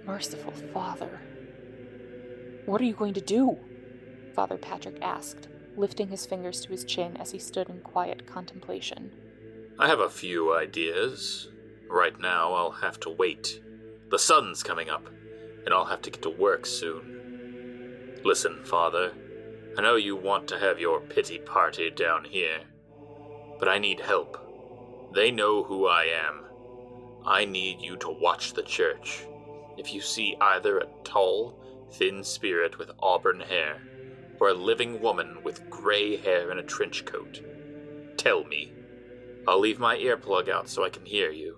Merciful 0.05 0.51
Father. 0.73 1.21
What 2.65 2.81
are 2.81 2.83
you 2.83 2.93
going 2.93 3.13
to 3.13 3.21
do? 3.21 3.57
Father 4.35 4.57
Patrick 4.57 4.97
asked, 5.01 5.47
lifting 5.77 6.09
his 6.09 6.25
fingers 6.25 6.59
to 6.61 6.71
his 6.71 6.83
chin 6.83 7.15
as 7.15 7.31
he 7.31 7.39
stood 7.39 7.69
in 7.69 7.79
quiet 7.79 8.27
contemplation. 8.27 9.13
I 9.79 9.87
have 9.87 10.01
a 10.01 10.09
few 10.09 10.53
ideas. 10.53 11.47
Right 11.89 12.19
now, 12.19 12.51
I'll 12.51 12.71
have 12.71 12.99
to 13.01 13.09
wait. 13.09 13.61
The 14.11 14.19
sun's 14.19 14.63
coming 14.63 14.89
up, 14.89 15.07
and 15.63 15.73
I'll 15.73 15.85
have 15.85 16.01
to 16.01 16.11
get 16.11 16.23
to 16.23 16.29
work 16.29 16.65
soon. 16.65 18.19
Listen, 18.25 18.65
Father, 18.65 19.13
I 19.77 19.81
know 19.81 19.95
you 19.95 20.17
want 20.17 20.49
to 20.49 20.59
have 20.59 20.77
your 20.77 20.99
pity 20.99 21.39
party 21.39 21.89
down 21.89 22.25
here, 22.25 22.63
but 23.63 23.71
I 23.71 23.77
need 23.77 24.01
help. 24.01 24.37
They 25.13 25.31
know 25.31 25.63
who 25.63 25.87
I 25.87 26.03
am. 26.27 26.43
I 27.25 27.45
need 27.45 27.79
you 27.79 27.95
to 27.95 28.09
watch 28.09 28.51
the 28.51 28.61
church. 28.61 29.23
If 29.77 29.93
you 29.93 30.01
see 30.01 30.35
either 30.41 30.79
a 30.79 30.87
tall, 31.05 31.87
thin 31.93 32.25
spirit 32.25 32.77
with 32.77 32.91
auburn 32.99 33.39
hair, 33.39 33.77
or 34.41 34.49
a 34.49 34.53
living 34.53 35.01
woman 35.01 35.37
with 35.45 35.69
gray 35.69 36.17
hair 36.17 36.51
and 36.51 36.59
a 36.59 36.63
trench 36.63 37.05
coat, 37.05 37.39
tell 38.17 38.43
me. 38.43 38.73
I'll 39.47 39.61
leave 39.61 39.79
my 39.79 39.95
earplug 39.95 40.49
out 40.49 40.67
so 40.67 40.83
I 40.83 40.89
can 40.89 41.05
hear 41.05 41.31
you. 41.31 41.55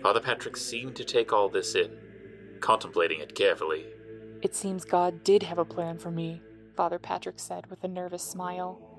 Father 0.00 0.20
Patrick 0.20 0.56
seemed 0.56 0.94
to 0.94 1.04
take 1.04 1.32
all 1.32 1.48
this 1.48 1.74
in, 1.74 1.90
contemplating 2.60 3.18
it 3.18 3.34
carefully. 3.34 3.86
It 4.42 4.54
seems 4.54 4.84
God 4.84 5.24
did 5.24 5.42
have 5.42 5.58
a 5.58 5.64
plan 5.64 5.98
for 5.98 6.12
me, 6.12 6.40
Father 6.76 7.00
Patrick 7.00 7.40
said 7.40 7.68
with 7.68 7.82
a 7.82 7.88
nervous 7.88 8.22
smile. 8.22 8.91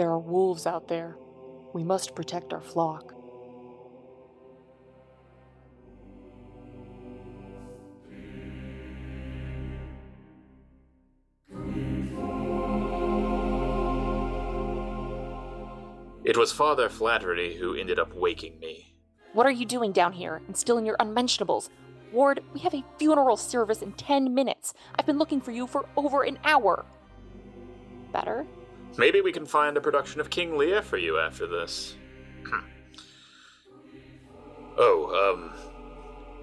There 0.00 0.12
are 0.12 0.18
wolves 0.18 0.66
out 0.66 0.88
there. 0.88 1.18
We 1.74 1.84
must 1.84 2.14
protect 2.14 2.54
our 2.54 2.62
flock. 2.62 3.12
It 16.24 16.38
was 16.38 16.50
Father 16.50 16.88
Flatterly 16.88 17.56
who 17.56 17.74
ended 17.74 17.98
up 17.98 18.14
waking 18.14 18.58
me. 18.58 18.94
What 19.34 19.44
are 19.44 19.50
you 19.50 19.66
doing 19.66 19.92
down 19.92 20.14
here, 20.14 20.40
instilling 20.48 20.86
your 20.86 20.96
unmentionables? 20.98 21.68
Ward, 22.10 22.42
we 22.54 22.60
have 22.60 22.72
a 22.72 22.82
funeral 22.98 23.36
service 23.36 23.82
in 23.82 23.92
10 23.92 24.32
minutes. 24.32 24.72
I've 24.98 25.04
been 25.04 25.18
looking 25.18 25.42
for 25.42 25.50
you 25.50 25.66
for 25.66 25.84
over 25.94 26.22
an 26.22 26.38
hour. 26.42 26.86
Better? 28.14 28.46
Maybe 28.98 29.20
we 29.20 29.32
can 29.32 29.46
find 29.46 29.76
a 29.76 29.80
production 29.80 30.20
of 30.20 30.30
King 30.30 30.56
Lear 30.56 30.82
for 30.82 30.98
you 30.98 31.18
after 31.18 31.46
this. 31.46 31.96
oh, 34.78 35.32
um. 35.34 35.52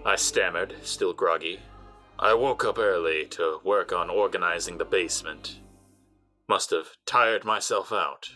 I 0.06 0.16
stammered, 0.16 0.76
still 0.84 1.12
groggy. 1.12 1.60
I 2.18 2.34
woke 2.34 2.64
up 2.64 2.80
early 2.80 3.26
to 3.32 3.60
work 3.64 3.92
on 3.92 4.10
organizing 4.10 4.78
the 4.78 4.86
basement. 4.86 5.60
Must 6.48 6.72
have 6.72 6.96
tired 7.06 7.44
myself 7.44 7.92
out. 7.92 8.32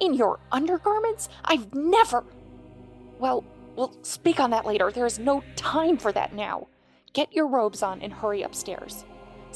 In 0.00 0.12
your 0.12 0.40
undergarments? 0.50 1.28
I've 1.44 1.72
never. 1.72 2.24
Well, 3.20 3.44
We'll 3.78 3.96
speak 4.02 4.40
on 4.40 4.50
that 4.50 4.66
later. 4.66 4.90
There 4.90 5.06
is 5.06 5.20
no 5.20 5.44
time 5.54 5.98
for 5.98 6.10
that 6.10 6.34
now. 6.34 6.66
Get 7.12 7.32
your 7.32 7.46
robes 7.46 7.80
on 7.80 8.02
and 8.02 8.12
hurry 8.12 8.42
upstairs. 8.42 9.04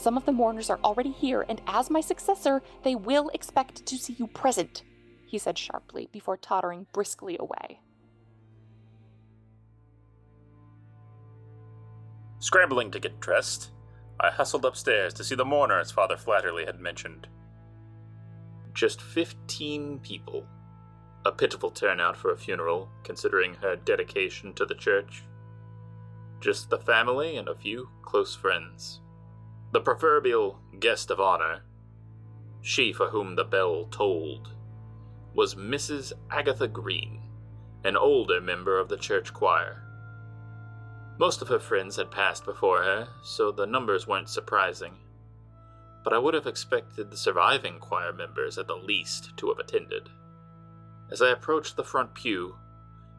Some 0.02 0.16
of 0.16 0.26
the 0.26 0.32
mourners 0.32 0.68
are 0.68 0.80
already 0.82 1.12
here, 1.12 1.46
and 1.48 1.62
as 1.68 1.88
my 1.88 2.00
successor, 2.00 2.60
they 2.82 2.96
will 2.96 3.28
expect 3.28 3.86
to 3.86 3.96
see 3.96 4.16
you 4.18 4.26
present, 4.26 4.82
he 5.28 5.38
said 5.38 5.56
sharply 5.56 6.08
before 6.10 6.36
tottering 6.36 6.88
briskly 6.92 7.36
away. 7.38 7.78
Scrambling 12.40 12.90
to 12.90 12.98
get 12.98 13.20
dressed, 13.20 13.70
I 14.18 14.30
hustled 14.30 14.64
upstairs 14.64 15.14
to 15.14 15.22
see 15.22 15.36
the 15.36 15.44
mourners 15.44 15.92
Father 15.92 16.16
Flatterly 16.16 16.64
had 16.64 16.80
mentioned. 16.80 17.28
Just 18.74 19.00
fifteen 19.00 20.00
people 20.00 20.48
a 21.24 21.30
pitiful 21.30 21.70
turnout 21.70 22.16
for 22.16 22.32
a 22.32 22.36
funeral, 22.36 22.88
considering 23.04 23.54
her 23.54 23.76
dedication 23.76 24.52
to 24.54 24.66
the 24.66 24.74
church. 24.74 25.22
Just 26.40 26.70
the 26.70 26.78
family 26.78 27.36
and 27.36 27.46
a 27.46 27.54
few 27.54 27.88
close 28.02 28.34
friends. 28.34 29.01
The 29.72 29.80
proverbial 29.80 30.60
guest 30.80 31.10
of 31.10 31.18
honor, 31.18 31.62
she 32.60 32.92
for 32.92 33.08
whom 33.08 33.36
the 33.36 33.44
bell 33.44 33.86
tolled, 33.90 34.54
was 35.32 35.54
Mrs. 35.54 36.12
Agatha 36.30 36.68
Green, 36.68 37.22
an 37.82 37.96
older 37.96 38.38
member 38.38 38.78
of 38.78 38.90
the 38.90 38.98
church 38.98 39.32
choir. 39.32 39.82
Most 41.18 41.40
of 41.40 41.48
her 41.48 41.58
friends 41.58 41.96
had 41.96 42.10
passed 42.10 42.44
before 42.44 42.82
her, 42.82 43.08
so 43.22 43.50
the 43.50 43.64
numbers 43.64 44.06
weren't 44.06 44.28
surprising. 44.28 44.92
But 46.04 46.12
I 46.12 46.18
would 46.18 46.34
have 46.34 46.46
expected 46.46 47.10
the 47.10 47.16
surviving 47.16 47.78
choir 47.78 48.12
members 48.12 48.58
at 48.58 48.66
the 48.66 48.76
least 48.76 49.34
to 49.38 49.48
have 49.48 49.58
attended. 49.58 50.10
As 51.10 51.22
I 51.22 51.30
approached 51.30 51.76
the 51.76 51.84
front 51.84 52.12
pew, 52.12 52.56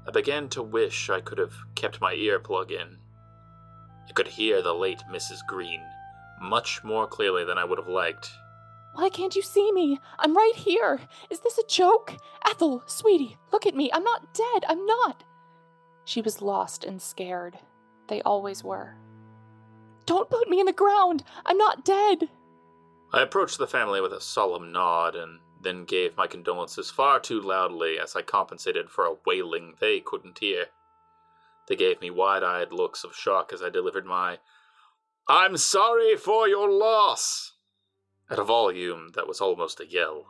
I 0.07 0.11
began 0.11 0.49
to 0.49 0.61
wish 0.61 1.09
I 1.09 1.19
could 1.19 1.39
have 1.39 1.55
kept 1.73 1.99
my 1.99 2.13
earplug 2.13 2.69
in. 2.69 2.99
I 4.07 4.11
could 4.13 4.27
hear 4.27 4.61
the 4.61 4.75
late 4.75 5.01
Mrs. 5.11 5.39
Green 5.47 5.81
much 6.41 6.83
more 6.83 7.07
clearly 7.07 7.43
than 7.43 7.57
I 7.57 7.63
would 7.63 7.77
have 7.77 7.87
liked. 7.87 8.31
Why 8.93 9.09
can't 9.09 9.35
you 9.35 9.41
see 9.41 9.71
me? 9.71 9.99
I'm 10.19 10.35
right 10.35 10.55
here. 10.55 10.99
Is 11.29 11.39
this 11.39 11.57
a 11.57 11.67
joke? 11.67 12.15
Ethel, 12.47 12.83
sweetie, 12.85 13.37
look 13.51 13.65
at 13.65 13.75
me. 13.75 13.91
I'm 13.91 14.03
not 14.03 14.33
dead. 14.33 14.65
I'm 14.67 14.85
not. 14.85 15.23
She 16.05 16.21
was 16.21 16.41
lost 16.41 16.83
and 16.83 17.01
scared. 17.01 17.57
They 18.07 18.21
always 18.21 18.63
were. 18.63 18.95
Don't 20.05 20.29
put 20.29 20.49
me 20.49 20.59
in 20.59 20.65
the 20.65 20.73
ground. 20.73 21.23
I'm 21.45 21.57
not 21.57 21.85
dead. 21.85 22.29
I 23.13 23.21
approached 23.21 23.57
the 23.57 23.67
family 23.67 24.01
with 24.01 24.11
a 24.11 24.21
solemn 24.21 24.71
nod 24.71 25.15
and 25.15 25.39
then 25.61 25.85
gave 25.85 26.17
my 26.17 26.27
condolences 26.27 26.91
far 26.91 27.19
too 27.19 27.39
loudly 27.39 27.97
as 27.97 28.15
I 28.15 28.21
compensated 28.21 28.89
for 28.89 29.05
a 29.05 29.15
wailing 29.25 29.75
they 29.79 30.01
couldn't 30.01 30.39
hear. 30.39 30.65
They 31.67 31.75
gave 31.75 32.01
me 32.01 32.09
wide 32.09 32.43
eyed 32.43 32.73
looks 32.73 33.03
of 33.03 33.15
shock 33.15 33.53
as 33.53 33.63
I 33.63 33.69
delivered 33.69 34.05
my 34.05 34.39
I'm 35.27 35.55
sorry 35.55 36.17
for 36.17 36.49
your 36.49 36.69
loss! 36.69 37.53
At 38.29 38.39
a 38.39 38.43
volume 38.43 39.11
that 39.15 39.25
was 39.25 39.39
almost 39.39 39.79
a 39.79 39.87
yell. 39.87 40.25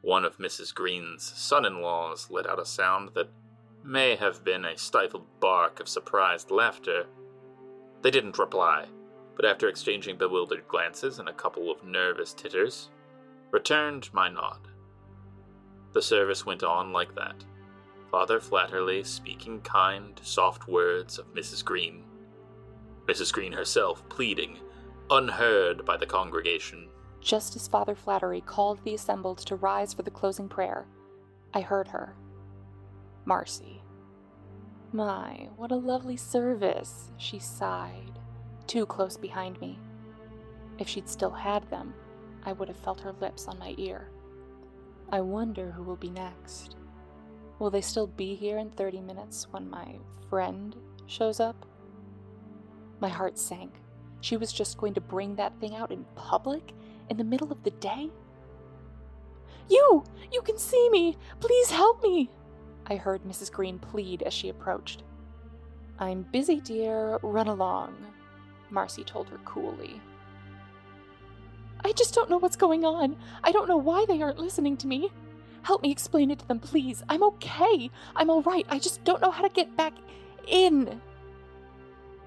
One 0.00 0.24
of 0.24 0.38
Mrs. 0.38 0.74
Green's 0.74 1.22
son 1.22 1.66
in 1.66 1.82
laws 1.82 2.28
let 2.30 2.46
out 2.46 2.58
a 2.58 2.64
sound 2.64 3.10
that 3.14 3.28
may 3.84 4.16
have 4.16 4.42
been 4.42 4.64
a 4.64 4.78
stifled 4.78 5.26
bark 5.38 5.80
of 5.80 5.88
surprised 5.88 6.50
laughter. 6.50 7.04
They 8.00 8.10
didn't 8.10 8.38
reply, 8.38 8.86
but 9.36 9.44
after 9.44 9.68
exchanging 9.68 10.16
bewildered 10.16 10.66
glances 10.66 11.18
and 11.18 11.28
a 11.28 11.34
couple 11.34 11.70
of 11.70 11.84
nervous 11.84 12.32
titters, 12.32 12.88
returned 13.50 14.08
my 14.14 14.30
nod. 14.30 14.66
The 15.92 16.00
service 16.00 16.46
went 16.46 16.62
on 16.62 16.90
like 16.94 17.14
that. 17.16 17.44
Father 18.10 18.40
Flatterly 18.40 19.04
speaking 19.04 19.60
kind, 19.60 20.18
soft 20.22 20.68
words 20.68 21.18
of 21.18 21.34
Mrs. 21.34 21.62
Green. 21.62 22.04
Mrs. 23.10 23.32
Green 23.32 23.50
herself 23.50 24.08
pleading, 24.08 24.56
unheard 25.10 25.84
by 25.84 25.96
the 25.96 26.06
congregation. 26.06 26.88
Just 27.20 27.56
as 27.56 27.66
Father 27.66 27.96
Flatterly 27.96 28.40
called 28.40 28.78
the 28.84 28.94
assembled 28.94 29.38
to 29.38 29.56
rise 29.56 29.92
for 29.92 30.02
the 30.02 30.12
closing 30.12 30.48
prayer, 30.48 30.86
I 31.52 31.60
heard 31.60 31.88
her. 31.88 32.14
Marcy. 33.24 33.82
My, 34.92 35.48
what 35.56 35.72
a 35.72 35.76
lovely 35.76 36.16
service, 36.16 37.10
she 37.16 37.40
sighed, 37.40 38.20
too 38.68 38.86
close 38.86 39.16
behind 39.16 39.60
me. 39.60 39.80
If 40.78 40.88
she'd 40.88 41.08
still 41.08 41.32
had 41.32 41.68
them, 41.68 41.92
I 42.44 42.52
would 42.52 42.68
have 42.68 42.78
felt 42.78 43.00
her 43.00 43.14
lips 43.20 43.48
on 43.48 43.58
my 43.58 43.74
ear. 43.76 44.08
I 45.10 45.20
wonder 45.20 45.72
who 45.72 45.82
will 45.82 45.96
be 45.96 46.10
next. 46.10 46.76
Will 47.58 47.70
they 47.70 47.80
still 47.80 48.06
be 48.06 48.36
here 48.36 48.58
in 48.58 48.70
30 48.70 49.00
minutes 49.00 49.48
when 49.50 49.68
my 49.68 49.98
friend 50.28 50.76
shows 51.06 51.40
up? 51.40 51.66
My 53.00 53.08
heart 53.08 53.38
sank. 53.38 53.72
She 54.20 54.36
was 54.36 54.52
just 54.52 54.78
going 54.78 54.94
to 54.94 55.00
bring 55.00 55.34
that 55.36 55.58
thing 55.60 55.74
out 55.74 55.90
in 55.90 56.04
public 56.14 56.74
in 57.08 57.16
the 57.16 57.24
middle 57.24 57.50
of 57.50 57.62
the 57.62 57.70
day? 57.72 58.10
You! 59.68 60.04
You 60.32 60.42
can 60.42 60.58
see 60.58 60.88
me! 60.90 61.16
Please 61.40 61.70
help 61.70 62.02
me! 62.02 62.30
I 62.86 62.96
heard 62.96 63.22
Mrs. 63.24 63.52
Green 63.52 63.78
plead 63.78 64.22
as 64.22 64.34
she 64.34 64.48
approached. 64.48 65.02
I'm 65.98 66.22
busy, 66.22 66.60
dear. 66.60 67.18
Run 67.22 67.48
along, 67.48 67.94
Marcy 68.70 69.04
told 69.04 69.28
her 69.28 69.38
coolly. 69.44 70.00
I 71.84 71.92
just 71.92 72.14
don't 72.14 72.30
know 72.30 72.38
what's 72.38 72.56
going 72.56 72.84
on. 72.84 73.16
I 73.42 73.52
don't 73.52 73.68
know 73.68 73.76
why 73.76 74.04
they 74.06 74.22
aren't 74.22 74.38
listening 74.38 74.76
to 74.78 74.86
me. 74.86 75.10
Help 75.62 75.82
me 75.82 75.90
explain 75.90 76.30
it 76.30 76.38
to 76.40 76.48
them, 76.48 76.58
please. 76.58 77.02
I'm 77.08 77.22
okay. 77.22 77.90
I'm 78.16 78.30
all 78.30 78.42
right. 78.42 78.66
I 78.68 78.78
just 78.78 79.04
don't 79.04 79.22
know 79.22 79.30
how 79.30 79.42
to 79.42 79.48
get 79.48 79.76
back 79.76 79.94
in. 80.46 81.00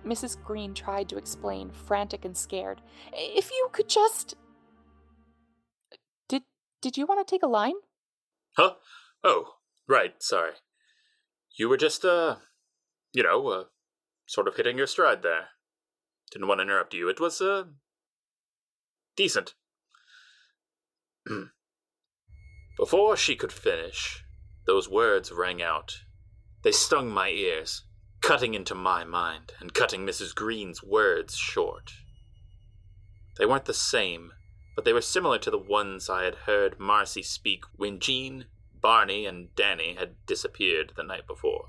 Mrs. 0.06 0.42
Green 0.44 0.74
tried 0.74 1.10
to 1.10 1.18
explain, 1.18 1.72
frantic 1.72 2.26
and 2.26 2.36
scared. 2.36 2.82
If 3.14 3.52
you 3.52 3.70
could 3.72 3.90
just. 3.90 4.36
Did 6.28 6.44
did 6.82 6.98
you 6.98 7.06
want 7.06 7.26
to 7.26 7.32
take 7.32 7.44
a 7.44 7.48
line? 7.48 7.76
Huh? 8.58 8.74
Oh, 9.24 9.56
right, 9.88 10.22
sorry. 10.22 10.54
You 11.58 11.70
were 11.70 11.78
just, 11.78 12.04
uh, 12.04 12.38
you 13.14 13.24
know, 13.24 13.48
uh, 13.48 13.64
sort 14.28 14.48
of 14.48 14.56
hitting 14.56 14.78
your 14.78 14.88
stride 14.88 15.22
there. 15.22 15.50
Didn't 16.32 16.48
want 16.48 16.60
to 16.60 16.64
interrupt 16.64 16.94
you. 16.94 17.10
It 17.10 17.20
was, 17.20 17.42
uh, 17.42 17.66
decent. 19.16 19.54
Before 22.78 23.16
she 23.16 23.36
could 23.36 23.52
finish, 23.52 24.24
those 24.66 24.90
words 24.90 25.32
rang 25.32 25.62
out. 25.62 25.94
They 26.64 26.72
stung 26.72 27.10
my 27.10 27.30
ears, 27.30 27.84
cutting 28.24 28.54
into 28.54 28.74
my 28.74 29.04
mind 29.04 29.52
and 29.60 29.74
cutting 29.74 30.06
Mrs. 30.06 30.34
Green's 30.34 30.82
words 30.82 31.36
short. 31.36 31.92
They 33.38 33.46
weren't 33.46 33.66
the 33.66 33.74
same, 33.74 34.32
but 34.78 34.86
they 34.86 34.94
were 34.94 35.02
similar 35.02 35.38
to 35.40 35.52
the 35.52 35.58
ones 35.58 36.10
I 36.10 36.24
had 36.24 36.36
heard 36.36 36.80
Marcy 36.80 37.22
speak 37.22 37.66
when 37.76 38.00
Jean, 38.00 38.46
Barney, 38.82 39.26
and 39.26 39.54
Danny 39.56 39.96
had 39.96 40.16
disappeared 40.26 40.94
the 40.96 41.04
night 41.04 41.28
before. 41.28 41.66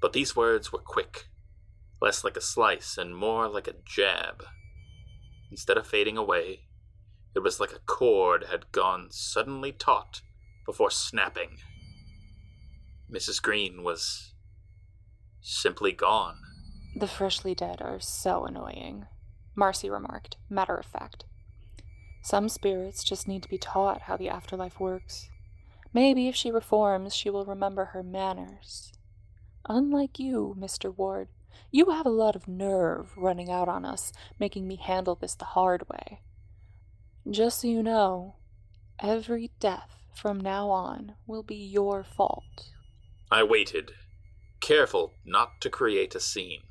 But 0.00 0.12
these 0.12 0.36
words 0.36 0.72
were 0.72 0.78
quick, 0.78 1.26
less 2.00 2.22
like 2.22 2.36
a 2.36 2.40
slice 2.40 2.96
and 2.96 3.16
more 3.16 3.48
like 3.48 3.66
a 3.66 3.74
jab. 3.84 4.44
Instead 5.50 5.76
of 5.76 5.88
fading 5.88 6.16
away, 6.16 6.60
it 7.34 7.40
was 7.40 7.58
like 7.58 7.72
a 7.72 7.80
cord 7.80 8.44
had 8.48 8.70
gone 8.70 9.08
suddenly 9.10 9.72
taut 9.72 10.22
before 10.64 10.92
snapping. 10.92 11.56
Mrs. 13.12 13.42
Green 13.42 13.82
was 13.82 14.33
simply 15.44 15.92
gone. 15.92 16.36
The 16.96 17.06
freshly 17.06 17.54
dead 17.54 17.82
are 17.82 18.00
so 18.00 18.46
annoying, 18.46 19.06
Marcy 19.54 19.90
remarked, 19.90 20.36
matter 20.48 20.74
of 20.74 20.86
fact. 20.86 21.24
Some 22.22 22.48
spirits 22.48 23.04
just 23.04 23.28
need 23.28 23.42
to 23.42 23.48
be 23.48 23.58
taught 23.58 24.02
how 24.02 24.16
the 24.16 24.30
afterlife 24.30 24.80
works. 24.80 25.28
Maybe 25.92 26.28
if 26.28 26.34
she 26.34 26.50
reforms, 26.50 27.14
she 27.14 27.28
will 27.28 27.44
remember 27.44 27.86
her 27.86 28.02
manners. 28.02 28.92
Unlike 29.68 30.18
you, 30.18 30.56
Mr. 30.58 30.96
Ward, 30.96 31.28
you 31.70 31.90
have 31.90 32.06
a 32.06 32.10
lot 32.10 32.34
of 32.34 32.48
nerve 32.48 33.12
running 33.16 33.50
out 33.50 33.68
on 33.68 33.84
us, 33.84 34.12
making 34.40 34.66
me 34.66 34.76
handle 34.76 35.14
this 35.14 35.34
the 35.34 35.44
hard 35.44 35.88
way. 35.90 36.20
Just 37.30 37.60
so 37.60 37.68
you 37.68 37.82
know, 37.82 38.36
every 38.98 39.50
death 39.60 39.90
from 40.14 40.40
now 40.40 40.70
on 40.70 41.16
will 41.26 41.42
be 41.42 41.56
your 41.56 42.02
fault. 42.02 42.70
I 43.30 43.42
waited, 43.42 43.92
careful 44.64 45.12
not 45.26 45.60
to 45.60 45.68
create 45.68 46.14
a 46.14 46.20
scene. 46.20 46.62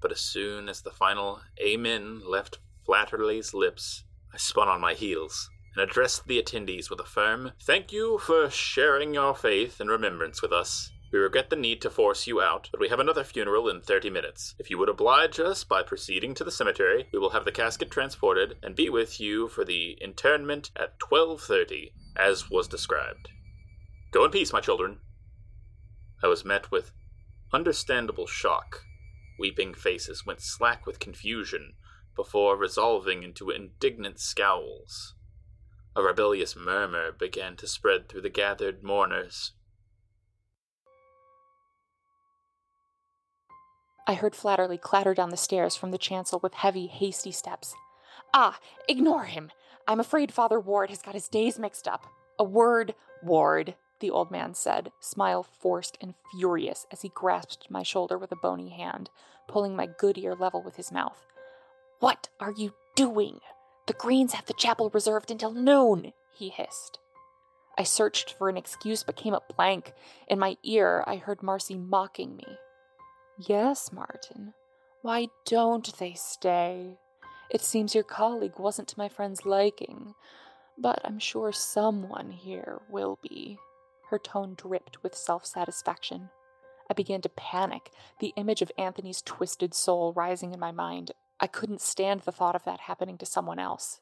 But 0.00 0.12
as 0.12 0.20
soon 0.20 0.66
as 0.66 0.80
the 0.80 0.90
final 0.90 1.42
Amen 1.62 2.22
left 2.26 2.58
Flatterly's 2.86 3.52
lips, 3.52 4.04
I 4.32 4.38
spun 4.38 4.66
on 4.66 4.80
my 4.80 4.94
heels 4.94 5.50
and 5.76 5.82
addressed 5.82 6.26
the 6.26 6.42
attendees 6.42 6.88
with 6.88 7.00
a 7.00 7.04
firm 7.04 7.52
Thank 7.60 7.92
you 7.92 8.16
for 8.16 8.48
sharing 8.48 9.12
your 9.12 9.34
faith 9.34 9.78
and 9.78 9.90
remembrance 9.90 10.40
with 10.40 10.54
us. 10.54 10.90
We 11.12 11.18
regret 11.18 11.50
the 11.50 11.56
need 11.56 11.82
to 11.82 11.90
force 11.90 12.26
you 12.26 12.40
out, 12.40 12.70
but 12.70 12.80
we 12.80 12.88
have 12.88 12.98
another 12.98 13.24
funeral 13.24 13.68
in 13.68 13.82
30 13.82 14.08
minutes. 14.08 14.54
If 14.58 14.70
you 14.70 14.78
would 14.78 14.88
oblige 14.88 15.38
us 15.38 15.64
by 15.64 15.82
proceeding 15.82 16.32
to 16.32 16.44
the 16.44 16.50
cemetery, 16.50 17.08
we 17.12 17.18
will 17.18 17.30
have 17.30 17.44
the 17.44 17.52
casket 17.52 17.90
transported 17.90 18.56
and 18.62 18.74
be 18.74 18.88
with 18.88 19.20
you 19.20 19.48
for 19.48 19.66
the 19.66 19.98
internment 20.00 20.70
at 20.76 20.98
12:30, 20.98 21.92
as 22.16 22.48
was 22.48 22.68
described. 22.68 23.28
Go 24.12 24.24
in 24.24 24.30
peace, 24.30 24.50
my 24.50 24.62
children. 24.62 25.00
I 26.22 26.26
was 26.28 26.42
met 26.42 26.70
with 26.70 26.92
understandable 27.52 28.26
shock. 28.26 28.84
Weeping 29.38 29.74
faces 29.74 30.26
went 30.26 30.40
slack 30.40 30.86
with 30.86 30.98
confusion 30.98 31.74
before 32.16 32.56
resolving 32.56 33.22
into 33.22 33.50
indignant 33.50 34.18
scowls. 34.18 35.14
A 35.94 36.02
rebellious 36.02 36.56
murmur 36.56 37.12
began 37.12 37.56
to 37.56 37.66
spread 37.66 38.08
through 38.08 38.22
the 38.22 38.30
gathered 38.30 38.82
mourners. 38.82 39.52
I 44.06 44.14
heard 44.14 44.34
Flatterly 44.34 44.78
clatter 44.78 45.12
down 45.12 45.30
the 45.30 45.36
stairs 45.36 45.76
from 45.76 45.90
the 45.90 45.98
chancel 45.98 46.40
with 46.42 46.54
heavy, 46.54 46.86
hasty 46.86 47.30
steps. 47.30 47.74
Ah, 48.32 48.58
ignore 48.88 49.24
him. 49.24 49.50
I'm 49.86 50.00
afraid 50.00 50.32
Father 50.32 50.58
Ward 50.58 50.90
has 50.90 51.02
got 51.02 51.14
his 51.14 51.28
days 51.28 51.58
mixed 51.58 51.86
up. 51.86 52.06
A 52.38 52.44
word, 52.44 52.94
Ward, 53.22 53.74
the 54.00 54.10
old 54.10 54.30
man 54.30 54.54
said, 54.54 54.92
smile 55.00 55.42
forced 55.42 55.98
and 56.00 56.14
furious 56.32 56.86
as 56.92 57.02
he 57.02 57.08
grasped 57.08 57.70
my 57.70 57.82
shoulder 57.82 58.16
with 58.16 58.32
a 58.32 58.36
bony 58.36 58.70
hand, 58.70 59.10
pulling 59.46 59.74
my 59.74 59.86
good 59.86 60.18
ear 60.18 60.34
level 60.34 60.62
with 60.62 60.76
his 60.76 60.92
mouth. 60.92 61.26
What 62.00 62.28
are 62.38 62.52
you 62.52 62.74
doing? 62.94 63.40
The 63.86 63.94
Greens 63.94 64.34
have 64.34 64.46
the 64.46 64.52
chapel 64.52 64.90
reserved 64.90 65.30
until 65.30 65.52
noon, 65.52 66.12
he 66.36 66.48
hissed. 66.50 66.98
I 67.76 67.84
searched 67.84 68.34
for 68.34 68.48
an 68.48 68.56
excuse 68.56 69.02
but 69.02 69.16
came 69.16 69.34
up 69.34 69.56
blank. 69.56 69.92
In 70.26 70.38
my 70.38 70.56
ear, 70.64 71.04
I 71.06 71.16
heard 71.16 71.42
Marcy 71.42 71.76
mocking 71.76 72.36
me. 72.36 72.58
Yes, 73.38 73.92
Martin. 73.92 74.54
Why 75.02 75.28
don't 75.46 75.96
they 75.98 76.14
stay? 76.14 76.98
It 77.50 77.60
seems 77.60 77.94
your 77.94 78.04
colleague 78.04 78.58
wasn't 78.58 78.88
to 78.88 78.98
my 78.98 79.08
friend's 79.08 79.46
liking, 79.46 80.14
but 80.76 81.00
I'm 81.04 81.18
sure 81.18 81.52
someone 81.52 82.30
here 82.30 82.80
will 82.90 83.18
be. 83.22 83.58
Her 84.10 84.18
tone 84.18 84.54
dripped 84.54 85.02
with 85.02 85.14
self 85.14 85.44
satisfaction. 85.44 86.30
I 86.90 86.94
began 86.94 87.20
to 87.20 87.28
panic, 87.28 87.90
the 88.18 88.32
image 88.36 88.62
of 88.62 88.72
Anthony's 88.78 89.20
twisted 89.20 89.74
soul 89.74 90.12
rising 90.14 90.54
in 90.54 90.60
my 90.60 90.72
mind. 90.72 91.12
I 91.38 91.46
couldn't 91.46 91.82
stand 91.82 92.22
the 92.22 92.32
thought 92.32 92.54
of 92.54 92.64
that 92.64 92.80
happening 92.80 93.18
to 93.18 93.26
someone 93.26 93.58
else. 93.58 94.00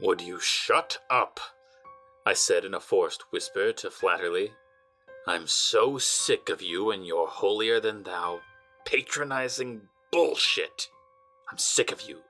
Would 0.00 0.20
you 0.20 0.38
shut 0.38 0.98
up? 1.10 1.40
I 2.24 2.34
said 2.34 2.64
in 2.64 2.72
a 2.72 2.80
forced 2.80 3.32
whisper 3.32 3.72
to 3.72 3.90
Flatterly. 3.90 4.52
I'm 5.26 5.46
so 5.48 5.98
sick 5.98 6.48
of 6.48 6.62
you 6.62 6.90
and 6.92 7.04
your 7.04 7.26
holier 7.26 7.80
than 7.80 8.04
thou 8.04 8.40
patronizing 8.86 9.88
bullshit. 10.12 10.88
I'm 11.50 11.58
sick 11.58 11.90
of 11.90 12.02
you. 12.02 12.20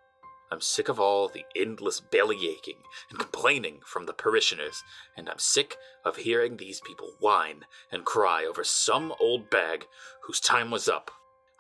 I'm 0.51 0.61
sick 0.61 0.89
of 0.89 0.99
all 0.99 1.29
the 1.29 1.45
endless 1.55 2.01
belly 2.01 2.49
aching 2.49 2.79
and 3.11 3.19
complaining 3.19 3.81
from 3.85 4.07
the 4.07 4.13
parishioners, 4.13 4.83
and 5.17 5.29
I'm 5.29 5.39
sick 5.39 5.77
of 6.05 6.17
hearing 6.17 6.57
these 6.57 6.81
people 6.81 7.13
whine 7.21 7.65
and 7.93 8.05
cry 8.05 8.45
over 8.45 8.65
some 8.65 9.13
old 9.21 9.51
bag 9.51 9.87
whose 10.23 10.41
time 10.41 10.71
was 10.71 10.89
up. 10.89 11.11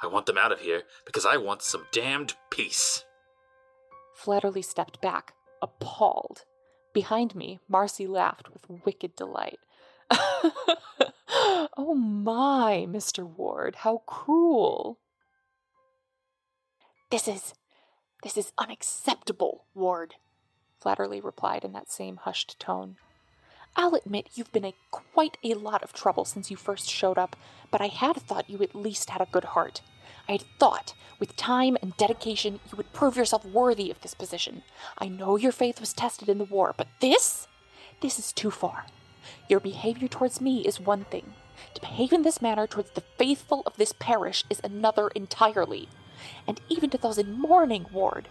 I 0.02 0.06
want 0.06 0.26
them 0.26 0.38
out 0.38 0.52
of 0.52 0.60
here 0.60 0.82
because 1.04 1.26
I 1.26 1.36
want 1.36 1.62
some 1.62 1.86
damned 1.92 2.34
peace. 2.50 3.04
Flatterly 4.14 4.62
stepped 4.62 5.00
back, 5.00 5.34
appalled. 5.60 6.44
Behind 6.94 7.34
me, 7.34 7.58
Marcy 7.68 8.06
laughed 8.06 8.50
with 8.52 8.84
wicked 8.84 9.14
delight. 9.16 9.58
oh 10.10 11.94
my, 11.94 12.86
Mr. 12.88 13.24
Ward, 13.24 13.76
how 13.76 14.02
cruel. 14.06 14.98
This 17.10 17.28
is. 17.28 17.54
This 18.22 18.36
is 18.36 18.52
unacceptable, 18.58 19.64
Ward, 19.74 20.14
Flatterly 20.78 21.20
replied 21.20 21.64
in 21.64 21.72
that 21.72 21.90
same 21.90 22.16
hushed 22.16 22.58
tone. 22.60 22.96
I'll 23.76 23.94
admit 23.94 24.30
you've 24.34 24.52
been 24.52 24.64
in 24.64 24.72
quite 24.90 25.36
a 25.44 25.54
lot 25.54 25.82
of 25.82 25.92
trouble 25.92 26.24
since 26.24 26.50
you 26.50 26.56
first 26.56 26.88
showed 26.88 27.18
up, 27.18 27.36
but 27.70 27.80
I 27.80 27.88
had 27.88 28.16
thought 28.16 28.50
you 28.50 28.62
at 28.62 28.74
least 28.74 29.10
had 29.10 29.20
a 29.20 29.28
good 29.30 29.44
heart. 29.44 29.82
I 30.28 30.32
had 30.32 30.44
thought, 30.58 30.94
with 31.18 31.36
time 31.36 31.76
and 31.82 31.96
dedication, 31.96 32.60
you 32.70 32.76
would 32.76 32.92
prove 32.92 33.16
yourself 33.16 33.44
worthy 33.44 33.90
of 33.90 34.00
this 34.00 34.14
position. 34.14 34.62
I 34.98 35.08
know 35.08 35.36
your 35.36 35.52
faith 35.52 35.80
was 35.80 35.92
tested 35.92 36.28
in 36.28 36.38
the 36.38 36.44
war, 36.44 36.74
but 36.76 36.88
this? 37.00 37.48
This 38.00 38.18
is 38.18 38.32
too 38.32 38.50
far. 38.50 38.86
Your 39.48 39.60
behavior 39.60 40.08
towards 40.08 40.40
me 40.40 40.66
is 40.66 40.80
one 40.80 41.04
thing. 41.04 41.34
To 41.74 41.80
behave 41.80 42.12
in 42.12 42.22
this 42.22 42.42
manner 42.42 42.66
towards 42.66 42.90
the 42.90 43.02
faithful 43.16 43.62
of 43.66 43.76
this 43.76 43.92
parish 43.98 44.44
is 44.48 44.60
another 44.62 45.08
entirely. 45.08 45.88
And 46.46 46.60
even 46.68 46.90
to 46.90 46.98
those 46.98 47.18
in 47.18 47.32
mourning, 47.32 47.86
Ward. 47.92 48.28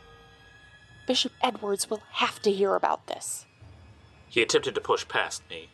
Bishop 1.06 1.32
Edwards 1.42 1.90
will 1.90 2.02
have 2.14 2.42
to 2.42 2.52
hear 2.52 2.76
about 2.76 3.08
this. 3.08 3.46
He 4.28 4.42
attempted 4.42 4.76
to 4.76 4.82
push 4.82 5.08
past 5.08 5.42
me, 5.50 5.70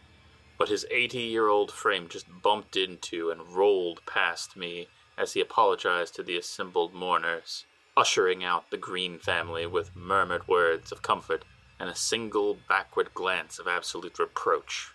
but 0.58 0.70
his 0.70 0.86
80 0.92 1.18
year 1.20 1.48
old 1.48 1.72
frame 1.72 2.08
just 2.08 2.28
bumped 2.42 2.76
into 2.76 3.32
and 3.32 3.48
rolled 3.48 4.06
past 4.06 4.56
me 4.56 4.88
as 5.18 5.34
he 5.34 5.42
apologized 5.42 6.16
to 6.16 6.24
the 6.24 6.38
assembled 6.38 6.94
mourners, 6.94 7.66
ushering 7.98 8.44
out 8.44 8.70
the 8.70 8.78
Green 8.78 9.18
family 9.20 9.66
with 9.66 9.96
murmured 9.96 10.48
words 10.48 10.92
of 10.92 11.02
comfort 11.02 11.44
and 11.80 11.90
a 11.90 11.96
single 11.96 12.58
backward 12.70 13.14
glance 13.14 13.60
of 13.60 13.68
absolute 13.68 14.20
reproach. 14.20 14.92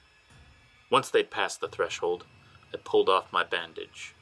Once 0.91 1.11
they'd 1.11 1.31
passed 1.31 1.61
the 1.61 1.69
threshold, 1.69 2.25
I 2.73 2.79
pulled 2.83 3.09
off 3.09 3.33
my 3.33 3.45
bandage. 3.45 4.15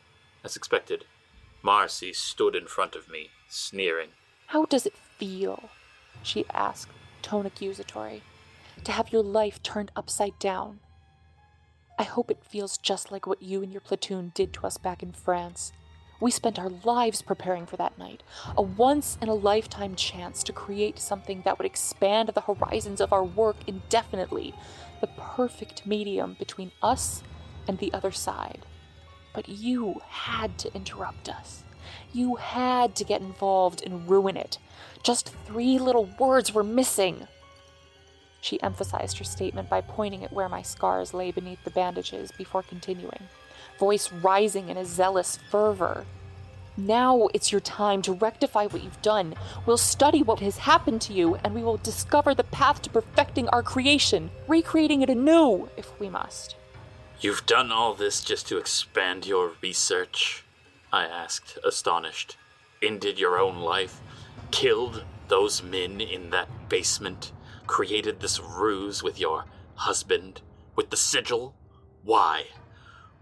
As 0.42 0.56
expected, 0.56 1.04
Marcy 1.66 2.12
stood 2.12 2.55
in 2.55 2.64
front 2.64 2.94
of 2.94 3.09
me, 3.09 3.31
sneering. 3.48 4.11
How 4.46 4.66
does 4.66 4.87
it 4.87 4.94
feel? 5.18 5.68
she 6.22 6.44
asked, 6.55 6.92
tone 7.22 7.44
accusatory. 7.44 8.22
To 8.85 8.92
have 8.92 9.12
your 9.12 9.24
life 9.24 9.61
turned 9.64 9.90
upside 9.96 10.38
down. 10.38 10.79
I 11.98 12.05
hope 12.05 12.31
it 12.31 12.44
feels 12.44 12.79
just 12.79 13.11
like 13.11 13.26
what 13.26 13.42
you 13.42 13.64
and 13.64 13.72
your 13.72 13.81
platoon 13.81 14.31
did 14.33 14.52
to 14.52 14.64
us 14.64 14.79
back 14.79 15.02
in 15.02 15.11
France. 15.11 15.72
We 16.20 16.31
spent 16.31 16.57
our 16.57 16.70
lives 16.85 17.20
preparing 17.20 17.66
for 17.66 17.76
that 17.79 17.98
night, 17.98 18.22
a 18.57 18.62
once 18.62 19.18
in 19.20 19.29
a 19.29 19.35
lifetime 19.35 19.96
chance 19.96 20.44
to 20.44 20.52
create 20.52 21.00
something 21.00 21.42
that 21.44 21.59
would 21.59 21.66
expand 21.66 22.29
the 22.29 22.42
horizons 22.42 23.00
of 23.00 23.12
our 23.12 23.24
work 23.24 23.57
indefinitely, 23.66 24.55
the 25.00 25.09
perfect 25.09 25.85
medium 25.85 26.37
between 26.38 26.70
us 26.81 27.24
and 27.66 27.79
the 27.79 27.92
other 27.92 28.12
side. 28.12 28.64
But 29.37 29.49
you 29.51 30.01
had 30.09 30.59
to 30.59 30.75
interrupt 30.75 31.29
us. 31.29 31.62
You 32.12 32.37
had 32.37 32.96
to 32.96 33.05
get 33.05 33.20
involved 33.20 33.83
and 33.85 34.09
ruin 34.09 34.37
it. 34.37 34.59
Just 35.05 35.35
three 35.44 35.79
little 35.79 36.09
words 36.18 36.55
were 36.55 36.64
missing. 36.64 37.29
She 38.40 38.62
emphasized 38.62 39.18
her 39.18 39.25
statement 39.25 39.68
by 39.68 39.83
pointing 39.83 40.25
at 40.25 40.33
where 40.33 40.49
my 40.49 40.62
scars 40.62 41.12
lay 41.12 41.31
beneath 41.31 41.62
the 41.64 41.70
bandages 41.70 42.33
before 42.33 42.62
continuing 42.62 43.29
voice 43.79 44.11
rising 44.11 44.70
in 44.70 44.79
a 44.79 44.85
zealous 44.85 45.38
fervor. 45.51 46.07
Now 46.79 47.29
it's 47.35 47.53
your 47.53 47.61
time 47.61 48.03
to 48.03 48.12
rectify 48.12 48.66
what 48.66 48.83
you've 48.83 49.03
done. 49.03 49.35
We'll 49.66 49.77
study 49.77 50.22
what 50.22 50.40
has 50.40 50.59
happened 50.59 51.01
to 51.03 51.12
you, 51.12 51.37
and 51.37 51.55
we 51.55 51.62
will 51.62 51.79
discover 51.79 52.35
the 52.35 52.44
path 52.44 52.83
to 52.83 52.90
perfecting 52.90 53.49
our 53.49 53.62
creation, 53.62 54.31
recreating 54.49 55.03
it 55.03 55.11
anew, 55.11 55.68
if 55.77 55.99
we 56.01 56.09
must. 56.09 56.57
You've 57.18 57.46
done 57.46 57.72
all 57.72 57.94
this 57.94 58.22
just 58.22 58.46
to 58.48 58.59
expand 58.59 59.26
your 59.26 59.52
research? 59.62 60.44
I 60.92 61.07
asked, 61.07 61.59
astonished. 61.64 62.37
Ended 62.83 63.18
your 63.18 63.38
own 63.38 63.61
life? 63.61 64.00
Killed 64.50 65.02
those 65.29 65.62
men 65.62 66.02
in 66.02 66.29
that 66.31 66.68
basement? 66.68 67.33
Created 67.66 68.20
this 68.20 68.38
ruse 68.38 69.02
with 69.02 69.18
your 69.18 69.46
husband? 69.76 70.42
With 70.76 70.90
the 70.90 70.96
sigil? 70.98 71.55
Why? 72.05 72.48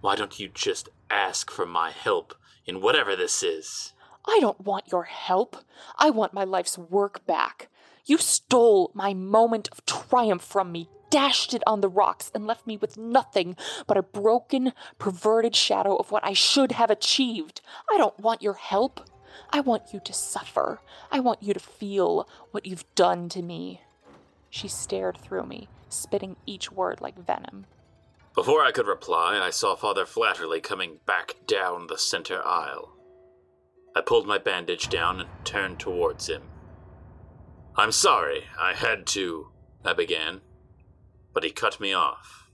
Why 0.01 0.17
don't 0.17 0.41
you 0.41 0.49
just 0.49 0.89
ask 1.09 1.49
for 1.49 1.65
my 1.65 1.93
help 1.93 2.35
in 2.67 2.81
whatever 2.81 3.15
this 3.15 3.45
is? 3.45 3.93
I 4.27 4.39
don't 4.41 4.61
want 4.61 4.91
your 4.91 5.05
help. 5.05 5.57
I 5.99 6.11
want 6.11 6.35
my 6.35 6.45
life's 6.45 6.77
work 6.77 7.25
back. 7.27 7.69
You 8.07 8.19
stole 8.19 8.91
my 8.93 9.15
moment 9.15 9.69
of 9.71 9.87
triumph 9.87 10.43
from 10.43 10.73
me, 10.73 10.89
dashed 11.11 11.55
it 11.55 11.63
on 11.67 11.81
the 11.81 11.89
rocks, 11.89 12.31
and 12.35 12.47
left 12.47 12.67
me 12.67 12.77
with 12.77 12.97
nothing 12.97 13.57
but 13.87 13.97
a 13.97 14.03
broken, 14.03 14.73
perverted 14.99 15.55
shadow 15.55 15.97
of 15.97 16.11
what 16.11 16.25
I 16.25 16.33
should 16.33 16.73
have 16.73 16.91
achieved. 16.91 17.61
I 17.93 17.99
don't 17.99 18.19
want 18.19 18.43
your 18.43 18.55
help. 18.55 19.09
I 19.51 19.61
want 19.61 19.93
you 19.93 20.01
to 20.05 20.13
suffer. 20.13 20.81
I 21.11 21.21
want 21.21 21.43
you 21.43 21.55
to 21.55 21.61
feel 21.61 22.29
what 22.51 22.67
you've 22.67 22.93
done 22.95 23.29
to 23.31 23.43
me. 23.43 23.83
She 24.51 24.69
stared 24.69 25.19
through 25.19 25.47
me, 25.47 25.69
spitting 25.89 26.37
each 26.47 26.71
word 26.71 27.01
like 27.01 27.19
venom. 27.19 27.67
Before 28.35 28.65
I 28.65 28.73
could 28.73 28.87
reply, 28.87 29.39
I 29.41 29.51
saw 29.51 29.77
Father 29.77 30.05
Flatterly 30.05 30.61
coming 30.61 30.99
back 31.07 31.37
down 31.47 31.87
the 31.87 31.99
center 31.99 32.45
aisle. 32.45 32.91
I 33.95 34.01
pulled 34.01 34.27
my 34.27 34.39
bandage 34.39 34.89
down 34.89 35.21
and 35.21 35.29
turned 35.45 35.79
towards 35.79 36.29
him. 36.29 36.43
I'm 37.77 37.93
sorry, 37.93 38.45
I 38.59 38.75
had 38.75 39.07
to, 39.09 39.51
I 39.85 39.93
began, 39.93 40.41
but 41.35 41.45
he 41.45 41.51
cut 41.51 41.81
me 41.81 41.93
off. 41.93 42.45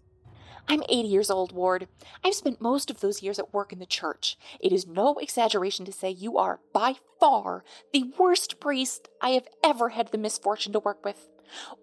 I'm 0.69 0.83
80 0.89 1.09
years 1.09 1.31
old, 1.31 1.53
Ward. 1.53 1.89
I've 2.25 2.35
spent 2.35 2.61
most 2.61 2.91
of 2.91 3.01
those 3.01 3.23
years 3.23 3.39
at 3.39 3.53
work 3.53 3.73
in 3.73 3.81
the 3.81 3.87
church. 3.87 4.39
It 4.61 4.73
is 4.73 4.87
no 4.87 5.17
exaggeration 5.17 5.85
to 5.85 5.93
say 5.93 6.11
you 6.11 6.39
are, 6.39 6.61
by 6.73 6.95
far, 7.19 7.65
the 7.93 8.05
worst 8.19 8.61
priest 8.61 9.09
I 9.21 9.31
have 9.31 9.49
ever 9.65 9.91
had 9.91 10.13
the 10.13 10.19
misfortune 10.19 10.73
to 10.73 10.79
work 10.79 11.05
with. 11.05 11.29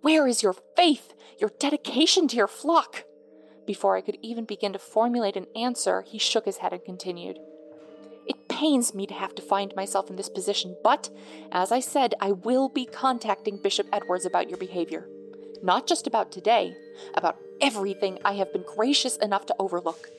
Where 0.01 0.25
is 0.25 0.41
your 0.41 0.55
faith, 0.75 1.13
your 1.37 1.51
dedication 1.59 2.29
to 2.29 2.37
your 2.37 2.47
flock? 2.47 3.03
Before 3.65 3.97
I 3.97 4.01
could 4.01 4.17
even 4.21 4.45
begin 4.45 4.71
to 4.71 4.79
formulate 4.79 5.35
an 5.35 5.47
answer, 5.53 6.01
he 6.03 6.17
shook 6.17 6.45
his 6.45 6.57
head 6.57 6.71
and 6.71 6.85
continued. 6.85 7.39
It 8.25 8.47
pains 8.47 8.93
me 8.93 9.05
to 9.07 9.13
have 9.13 9.35
to 9.35 9.41
find 9.41 9.75
myself 9.75 10.09
in 10.09 10.15
this 10.15 10.29
position, 10.29 10.77
but, 10.81 11.09
as 11.51 11.73
I 11.73 11.81
said, 11.81 12.13
I 12.21 12.31
will 12.31 12.69
be 12.69 12.85
contacting 12.85 13.61
Bishop 13.61 13.87
Edwards 13.91 14.25
about 14.25 14.47
your 14.49 14.57
behavior. 14.57 15.09
Not 15.63 15.87
just 15.87 16.07
about 16.07 16.31
today, 16.31 16.75
about 17.13 17.37
everything 17.61 18.19
I 18.23 18.33
have 18.33 18.53
been 18.53 18.63
gracious 18.63 19.17
enough 19.17 19.45
to 19.47 19.55
overlook. 19.59 20.09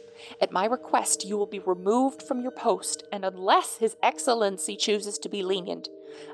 At 0.40 0.52
my 0.52 0.64
request, 0.64 1.24
you 1.24 1.36
will 1.36 1.46
be 1.46 1.60
removed 1.60 2.22
from 2.22 2.40
your 2.40 2.50
post, 2.50 3.04
and 3.12 3.24
unless 3.24 3.76
His 3.76 3.96
Excellency 4.02 4.76
chooses 4.76 5.18
to 5.18 5.28
be 5.28 5.42
lenient, 5.42 5.88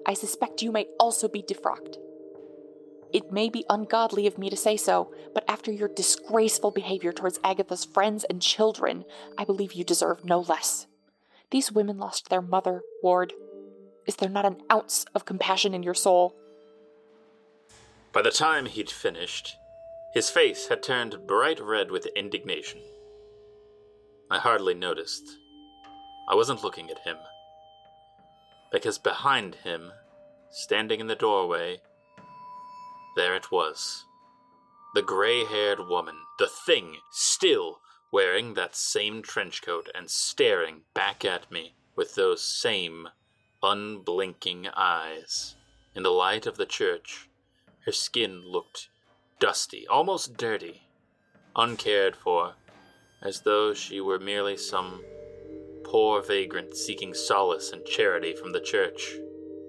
I 0.07 0.14
suspect 0.14 0.62
you 0.62 0.73
may 0.73 0.87
also 0.99 1.29
be 1.29 1.43
defrocked. 1.43 1.99
It 3.12 3.31
may 3.31 3.49
be 3.49 3.64
ungodly 3.71 4.27
of 4.27 4.38
me 4.38 4.51
to 4.51 4.57
say 4.57 4.77
so, 4.77 5.12
but 5.35 5.45
after 5.47 5.71
your 5.71 5.88
disgraceful 5.88 6.71
behavior 6.71 7.12
towards 7.12 7.38
Agatha's 7.45 7.85
friends 7.85 8.25
and 8.25 8.43
children, 8.43 9.05
I 9.38 9.45
believe 9.45 9.75
you 9.75 9.85
deserve 9.85 10.25
no 10.25 10.40
less. 10.40 10.87
These 11.51 11.71
women 11.71 11.99
lost 11.99 12.29
their 12.29 12.43
mother, 12.43 12.83
Ward. 13.03 13.33
Is 14.07 14.17
there 14.17 14.29
not 14.29 14.47
an 14.47 14.62
ounce 14.73 15.05
of 15.14 15.25
compassion 15.25 15.75
in 15.75 15.83
your 15.83 15.95
soul? 15.95 16.35
By 18.14 18.22
the 18.22 18.31
time 18.31 18.66
he'd 18.66 18.90
finished, 18.90 19.57
his 20.12 20.31
face 20.31 20.68
had 20.68 20.85
turned 20.85 21.27
bright 21.27 21.59
red 21.59 21.90
with 21.90 22.07
indignation. 22.14 22.81
I 24.31 24.38
hardly 24.38 24.72
noticed. 24.72 25.24
I 26.29 26.37
wasn't 26.37 26.62
looking 26.62 26.90
at 26.90 27.00
him. 27.00 27.16
Because 28.70 28.98
behind 28.98 29.57
him, 29.57 29.90
standing 30.48 31.00
in 31.00 31.09
the 31.09 31.16
doorway, 31.16 31.81
there 33.16 33.35
it 33.35 33.50
was. 33.50 34.05
The 34.94 35.03
gray 35.03 35.44
haired 35.44 35.81
woman, 35.88 36.14
the 36.38 36.46
thing, 36.46 36.98
still 37.11 37.81
wearing 38.12 38.55
that 38.55 38.77
same 38.77 39.22
trench 39.22 39.61
coat 39.61 39.88
and 39.92 40.09
staring 40.09 40.83
back 40.94 41.24
at 41.24 41.50
me 41.50 41.74
with 41.96 42.14
those 42.14 42.44
same 42.44 43.09
unblinking 43.61 44.68
eyes. 44.68 45.57
In 45.96 46.05
the 46.05 46.12
light 46.12 46.46
of 46.46 46.57
the 46.57 46.66
church, 46.66 47.29
her 47.87 47.92
skin 47.92 48.42
looked 48.44 48.88
dusty, 49.40 49.87
almost 49.88 50.37
dirty, 50.37 50.83
uncared 51.57 52.16
for, 52.16 52.55
as 53.23 53.42
though 53.42 53.75
she 53.75 54.01
were 54.01 54.18
merely 54.18 54.57
some 54.57 55.03
poor 55.85 56.23
vagrant 56.23 56.75
seeking 56.77 57.12
solace 57.14 57.73
and 57.73 57.85
charity 57.85 58.35
from 58.35 58.53
the 58.53 58.61
church. 58.61 59.16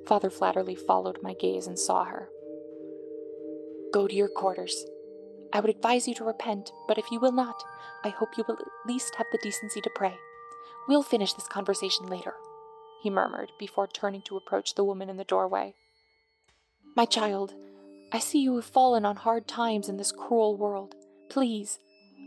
Father 0.08 0.30
Flatterly 0.30 0.76
followed 0.76 1.20
my 1.22 1.34
gaze 1.34 1.68
and 1.68 1.78
saw 1.78 2.06
her. 2.06 2.30
Go 3.94 4.08
to 4.08 4.16
your 4.16 4.30
quarters. 4.30 4.86
I 5.54 5.60
would 5.60 5.70
advise 5.70 6.08
you 6.08 6.14
to 6.16 6.24
repent, 6.24 6.72
but 6.88 6.98
if 6.98 7.06
you 7.12 7.20
will 7.20 7.32
not, 7.32 7.56
I 8.04 8.10
hope 8.10 8.38
you 8.38 8.44
will 8.48 8.56
at 8.56 8.88
least 8.88 9.16
have 9.16 9.28
the 9.32 9.40
decency 9.42 9.82
to 9.82 9.90
pray. 9.96 10.16
We'll 10.88 11.04
finish 11.04 11.34
this 11.34 11.48
conversation 11.48 12.08
later. 12.08 12.34
he 13.02 13.10
murmured 13.10 13.52
before 13.60 13.88
turning 13.88 14.22
to 14.24 14.36
approach 14.38 14.74
the 14.74 14.84
woman 14.84 15.10
in 15.10 15.18
the 15.18 15.24
doorway. 15.24 15.76
My 16.96 17.06
child, 17.06 17.54
I 18.16 18.20
see 18.20 18.40
you 18.40 18.56
have 18.56 18.64
fallen 18.64 19.06
on 19.06 19.18
hard 19.18 19.46
times 19.46 19.90
in 19.90 19.98
this 19.98 20.14
cruel 20.14 20.56
world. 20.56 20.96
Please, 21.30 21.80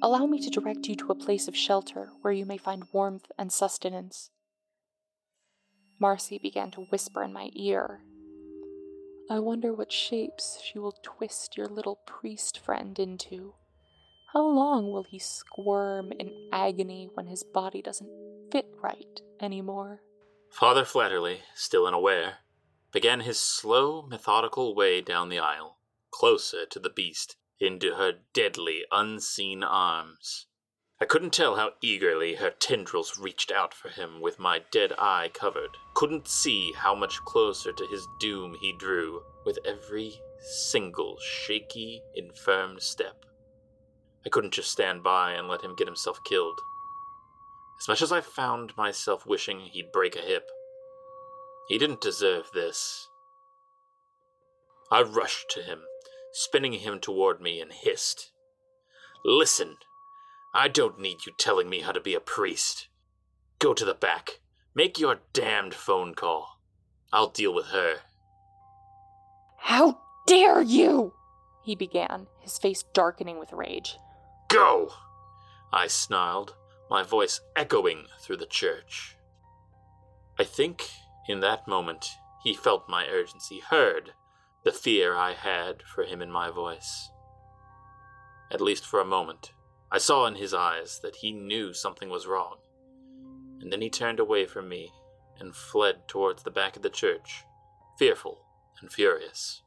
allow 0.02 0.26
me 0.26 0.38
to 0.38 0.50
direct 0.50 0.86
you 0.86 0.94
to 0.96 1.12
a 1.12 1.14
place 1.14 1.48
of 1.48 1.56
shelter 1.56 2.10
where 2.20 2.34
you 2.34 2.44
may 2.44 2.58
find 2.58 2.84
warmth 2.92 3.24
and 3.38 3.50
sustenance. 3.50 4.28
Marcy 5.98 6.36
began 6.36 6.70
to 6.72 6.82
whisper 6.82 7.22
in 7.22 7.32
my 7.32 7.48
ear. 7.54 8.02
I 9.30 9.38
wonder 9.38 9.72
what 9.72 9.90
shapes 9.90 10.60
she 10.62 10.78
will 10.78 10.94
twist 11.02 11.56
your 11.56 11.68
little 11.68 12.00
priest 12.06 12.58
friend 12.58 12.98
into. 12.98 13.54
How 14.34 14.46
long 14.46 14.92
will 14.92 15.04
he 15.04 15.18
squirm 15.18 16.12
in 16.20 16.50
agony 16.52 17.08
when 17.14 17.28
his 17.28 17.44
body 17.44 17.80
doesn't 17.80 18.10
fit 18.52 18.66
right 18.82 19.22
anymore? 19.40 20.02
Father 20.50 20.84
Flatterly, 20.84 21.38
still 21.54 21.86
unaware, 21.86 22.40
began 22.92 23.20
his 23.20 23.40
slow, 23.40 24.02
methodical 24.02 24.74
way 24.74 25.00
down 25.00 25.30
the 25.30 25.38
aisle, 25.38 25.77
closer 26.10 26.66
to 26.66 26.78
the 26.78 26.90
beast, 26.90 27.36
into 27.60 27.94
her 27.94 28.12
deadly, 28.32 28.84
unseen 28.90 29.62
arms. 29.62 30.46
I 31.00 31.04
couldn't 31.04 31.32
tell 31.32 31.56
how 31.56 31.74
eagerly 31.80 32.36
her 32.36 32.50
tendrils 32.50 33.18
reached 33.18 33.52
out 33.52 33.72
for 33.72 33.88
him 33.88 34.20
with 34.20 34.40
my 34.40 34.62
dead 34.72 34.92
eye 34.98 35.30
covered. 35.32 35.76
Couldn't 35.94 36.26
see 36.26 36.72
how 36.72 36.94
much 36.94 37.20
closer 37.24 37.72
to 37.72 37.86
his 37.86 38.06
doom 38.18 38.56
he 38.60 38.72
drew 38.72 39.22
with 39.44 39.58
every 39.64 40.20
single 40.40 41.16
shaky, 41.20 42.02
infirm 42.16 42.80
step. 42.80 43.24
I 44.26 44.28
couldn't 44.28 44.54
just 44.54 44.72
stand 44.72 45.04
by 45.04 45.32
and 45.32 45.46
let 45.46 45.62
him 45.62 45.76
get 45.76 45.86
himself 45.86 46.18
killed. 46.24 46.58
As 47.80 47.86
much 47.86 48.02
as 48.02 48.10
I 48.10 48.20
found 48.20 48.76
myself 48.76 49.24
wishing 49.24 49.60
he'd 49.60 49.92
break 49.92 50.16
a 50.16 50.20
hip, 50.20 50.50
he 51.68 51.78
didn't 51.78 52.00
deserve 52.00 52.50
this. 52.52 53.08
I 54.90 55.02
rushed 55.02 55.48
to 55.50 55.62
him, 55.62 55.82
spinning 56.32 56.74
him 56.74 57.00
toward 57.00 57.40
me, 57.40 57.60
and 57.60 57.72
hissed, 57.72 58.32
Listen! 59.24 59.76
I 60.54 60.68
don't 60.68 60.98
need 60.98 61.26
you 61.26 61.32
telling 61.38 61.68
me 61.68 61.80
how 61.80 61.92
to 61.92 62.00
be 62.00 62.14
a 62.14 62.20
priest. 62.20 62.88
Go 63.58 63.74
to 63.74 63.84
the 63.84 63.94
back. 63.94 64.40
Make 64.74 64.98
your 64.98 65.18
damned 65.32 65.74
phone 65.74 66.14
call. 66.14 66.60
I'll 67.12 67.28
deal 67.28 67.54
with 67.54 67.66
her. 67.66 67.96
How 69.58 69.98
dare 70.26 70.62
you! 70.62 71.12
He 71.62 71.74
began, 71.74 72.26
his 72.40 72.58
face 72.58 72.84
darkening 72.94 73.38
with 73.38 73.52
rage. 73.52 73.98
Go! 74.48 74.92
I 75.72 75.86
snarled, 75.88 76.54
my 76.88 77.02
voice 77.02 77.40
echoing 77.54 78.06
through 78.20 78.38
the 78.38 78.46
church. 78.46 79.16
I 80.38 80.44
think 80.44 80.88
in 81.28 81.40
that 81.40 81.68
moment 81.68 82.06
he 82.42 82.54
felt 82.54 82.88
my 82.88 83.06
urgency, 83.06 83.60
heard 83.60 84.12
the 84.68 84.74
fear 84.74 85.16
I 85.16 85.32
had 85.32 85.82
for 85.82 86.04
him 86.04 86.20
in 86.20 86.30
my 86.30 86.50
voice. 86.50 87.10
At 88.50 88.60
least 88.60 88.84
for 88.84 89.00
a 89.00 89.04
moment. 89.06 89.52
I 89.90 89.96
saw 89.96 90.26
in 90.26 90.34
his 90.34 90.52
eyes 90.52 91.00
that 91.02 91.16
he 91.16 91.32
knew 91.32 91.72
something 91.72 92.10
was 92.10 92.26
wrong, 92.26 92.56
and 93.62 93.72
then 93.72 93.80
he 93.80 93.88
turned 93.88 94.20
away 94.20 94.44
from 94.44 94.68
me 94.68 94.92
and 95.40 95.56
fled 95.56 96.06
towards 96.06 96.42
the 96.42 96.50
back 96.50 96.76
of 96.76 96.82
the 96.82 96.90
church, 96.90 97.44
fearful 97.98 98.44
and 98.82 98.92
furious. 98.92 99.62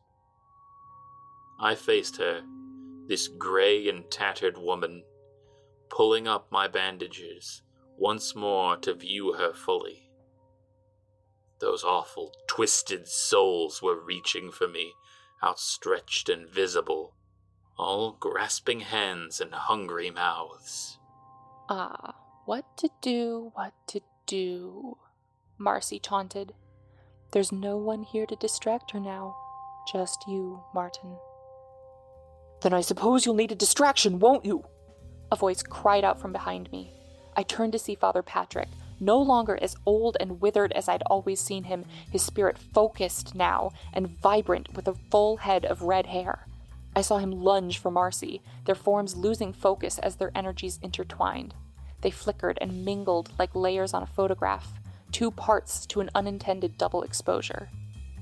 I 1.59 1.73
faced 1.73 2.17
her, 2.17 2.43
this 3.07 3.27
gray 3.27 3.89
and 3.89 4.03
tattered 4.11 4.55
woman, 4.55 5.03
pulling 5.89 6.27
up 6.27 6.51
my 6.51 6.67
bandages 6.67 7.63
once 7.97 8.35
more 8.35 8.77
to 8.77 8.93
view 8.93 9.33
her 9.33 9.51
fully. 9.51 10.00
Those 11.62 11.84
awful, 11.84 12.34
twisted 12.47 13.08
souls 13.08 13.82
were 13.82 14.04
reaching 14.04 14.52
for 14.52 14.67
me, 14.67 14.93
outstretched 15.43 16.28
and 16.28 16.50
visible, 16.50 17.13
all 17.78 18.13
grasping 18.19 18.80
hands 18.80 19.39
and 19.39 19.54
hungry 19.54 20.10
mouths. 20.10 20.97
Ah, 21.69 22.15
what 22.45 22.65
to 22.78 22.89
do, 23.02 23.52
what 23.54 23.74
to 23.88 24.02
do, 24.26 24.97
Marcy 25.60 26.00
taunted. 26.00 26.54
There's 27.32 27.52
no 27.52 27.78
one 27.78 28.04
here 28.04 28.26
to 28.26 28.36
distract 28.36 28.91
her 28.91 29.00
now. 29.00 29.36
Just 29.91 30.26
you, 30.28 30.63
Martin. 30.74 31.15
Then 32.62 32.74
I 32.74 32.82
suppose 32.82 33.26
you'll 33.26 33.36
need 33.36 33.52
a 33.52 33.56
distraction, 33.56 34.19
won't 34.19 34.45
you? 34.45 34.65
A 35.32 35.36
voice 35.36 35.63
cried 35.63 36.04
out 36.04 36.19
from 36.19 36.34
behind 36.34 36.71
me. 36.71 36.91
I 37.38 37.43
turned 37.43 37.71
to 37.71 37.80
see 37.80 37.95
Father 37.95 38.21
Patrick, 38.21 38.67
no 39.01 39.19
longer 39.19 39.57
as 39.61 39.75
old 39.85 40.15
and 40.19 40.39
withered 40.39 40.71
as 40.73 40.87
I'd 40.87 41.03
always 41.07 41.41
seen 41.41 41.65
him, 41.65 41.83
his 42.09 42.21
spirit 42.21 42.57
focused 42.57 43.35
now 43.35 43.71
and 43.91 44.07
vibrant 44.21 44.73
with 44.73 44.87
a 44.87 44.95
full 45.09 45.37
head 45.37 45.65
of 45.65 45.81
red 45.81 46.05
hair. 46.05 46.47
I 46.95 47.01
saw 47.01 47.17
him 47.17 47.31
lunge 47.31 47.77
for 47.79 47.89
Marcy, 47.89 48.41
their 48.65 48.75
forms 48.75 49.15
losing 49.15 49.53
focus 49.53 49.97
as 49.99 50.15
their 50.17 50.31
energies 50.35 50.79
intertwined. 50.81 51.53
They 52.01 52.11
flickered 52.11 52.57
and 52.61 52.85
mingled 52.85 53.31
like 53.39 53.55
layers 53.55 53.93
on 53.93 54.03
a 54.03 54.07
photograph, 54.07 54.73
two 55.11 55.31
parts 55.31 55.85
to 55.87 56.01
an 56.01 56.09
unintended 56.15 56.77
double 56.77 57.03
exposure. 57.03 57.69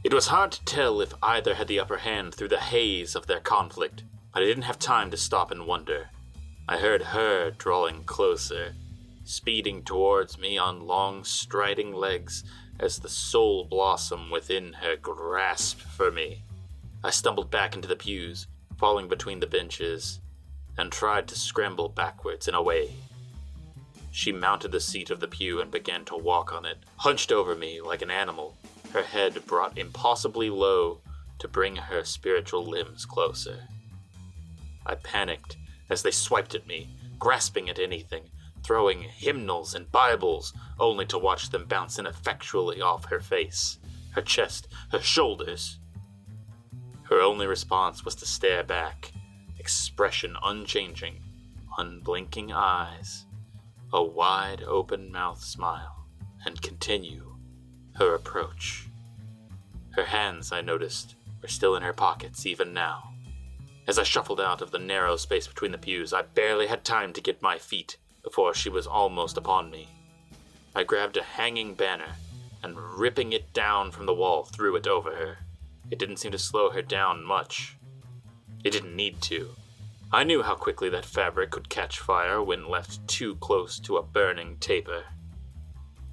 It 0.04 0.14
was 0.14 0.28
hard 0.28 0.52
to 0.54 0.66
tell 0.66 1.02
if 1.02 1.14
either 1.22 1.56
had 1.56 1.68
the 1.68 1.80
upper 1.80 1.98
hand 1.98 2.34
through 2.34 2.50
the 2.50 2.60
haze 2.60 3.16
of 3.16 3.28
their 3.28 3.42
conflict, 3.42 4.04
but 4.34 4.44
I 4.44 4.46
didn't 4.46 4.64
have 4.64 4.80
time 4.80 5.12
to 5.12 5.18
stop 5.18 5.52
and 5.52 5.68
wonder. 5.68 6.10
I 6.68 6.78
heard 6.78 7.02
her 7.02 7.52
drawing 7.52 8.04
closer, 8.04 8.76
speeding 9.30 9.84
towards 9.84 10.40
me 10.40 10.58
on 10.58 10.88
long 10.88 11.24
striding 11.24 11.94
legs 11.94 12.44
as 12.80 12.98
the 12.98 13.08
soul 13.08 13.64
blossom 13.64 14.32
within 14.32 14.74
her 14.74 14.96
grasped 14.96 15.84
for 15.84 16.10
me. 16.10 16.44
I 17.04 17.12
stumbled 17.12 17.52
back 17.52 17.76
into 17.76 17.88
the 17.88 17.96
pews, 17.96 18.48
falling 18.80 19.08
between 19.08 19.40
the 19.40 19.46
benches, 19.46 20.20
and 20.80 20.92
tried 20.92 21.28
to 21.28 21.38
scramble 21.38 21.90
backwards 21.90 22.48
and 22.48 22.58
away. 22.58 22.90
She 24.10 24.32
mounted 24.32 24.72
the 24.72 24.80
seat 24.80 25.12
of 25.12 25.20
the 25.20 25.28
pew 25.28 25.62
and 25.62 25.70
began 25.70 26.06
to 26.06 26.18
walk 26.18 26.52
on 26.52 26.66
it, 26.66 26.80
hunched 26.98 27.32
over 27.32 27.54
me 27.54 27.82
like 27.82 28.02
an 28.02 28.10
animal, 28.10 28.58
her 28.94 29.04
head 29.04 29.46
brought 29.46 29.78
impossibly 29.78 30.50
low 30.50 31.02
to 31.38 31.48
bring 31.48 31.76
her 31.76 32.04
spiritual 32.04 32.66
limbs 32.66 33.06
closer. 33.06 33.60
I 34.88 34.96
panicked 34.96 35.56
as 35.88 36.02
they 36.02 36.12
swiped 36.12 36.56
at 36.56 36.66
me, 36.66 36.90
grasping 37.20 37.70
at 37.70 37.78
anything, 37.78 38.24
throwing 38.64 39.02
hymnals 39.02 39.74
and 39.74 39.92
Bibles, 39.92 40.54
only 40.80 41.06
to 41.08 41.18
watch 41.18 41.50
them 41.50 41.66
bounce 41.66 42.00
ineffectually 42.00 42.82
off 42.82 43.06
her 43.06 43.20
face, 43.20 43.80
her 44.12 44.22
chest, 44.22 44.68
her 44.92 45.02
shoulders. 45.02 45.80
Her 47.04 47.22
only 47.22 47.48
response 47.48 48.06
was 48.06 48.16
to 48.16 48.26
stare 48.26 48.64
back, 48.64 49.12
expression 49.58 50.36
unchanging, 50.44 51.24
unblinking 51.78 52.52
eyes, 52.52 53.26
a 53.92 54.04
wide 54.04 54.64
open 54.64 55.12
mouth 55.12 55.42
smile, 55.42 56.06
and 56.46 56.62
continue 56.62 57.36
her 57.96 58.14
approach. 58.14 58.88
Her 59.92 60.06
hands, 60.06 60.52
I 60.52 60.62
noticed, 60.62 61.16
were 61.42 61.48
still 61.48 61.76
in 61.76 61.84
her 61.84 61.94
pockets 61.94 62.46
even 62.46 62.74
now. 62.74 63.14
As 63.88 63.98
I 63.98 64.04
shuffled 64.04 64.40
out 64.40 64.62
of 64.62 64.70
the 64.72 64.78
narrow 64.78 65.16
space 65.16 65.48
between 65.48 65.72
the 65.72 65.78
pews, 65.78 66.14
I 66.14 66.22
barely 66.22 66.68
had 66.68 66.86
time 66.86 67.12
to 67.14 67.22
get 67.22 67.42
my 67.42 67.58
feet 67.58 67.98
before 68.24 68.54
she 68.54 68.70
was 68.70 68.88
almost 68.88 69.38
upon 69.38 69.70
me. 69.70 69.88
I 70.76 70.84
grabbed 70.84 71.18
a 71.18 71.24
hanging 71.24 71.74
banner 71.74 72.16
and, 72.64 72.78
ripping 72.78 73.34
it 73.34 73.54
down 73.54 73.92
from 73.92 74.06
the 74.06 74.14
wall, 74.14 74.44
threw 74.44 74.76
it 74.76 74.88
over 74.88 75.16
her. 75.16 75.38
It 75.92 76.00
didn't 76.00 76.18
seem 76.18 76.32
to 76.32 76.38
slow 76.38 76.70
her 76.70 76.82
down 76.82 77.24
much. 77.24 77.78
It 78.64 78.72
didn't 78.72 78.96
need 78.96 79.22
to. 79.24 79.50
I 80.12 80.24
knew 80.24 80.42
how 80.42 80.56
quickly 80.56 80.90
that 80.90 81.06
fabric 81.06 81.52
could 81.52 81.70
catch 81.70 82.00
fire 82.00 82.42
when 82.42 82.68
left 82.68 83.08
too 83.08 83.36
close 83.36 83.80
to 83.82 83.98
a 83.98 84.04
burning 84.04 84.58
taper. 84.60 85.04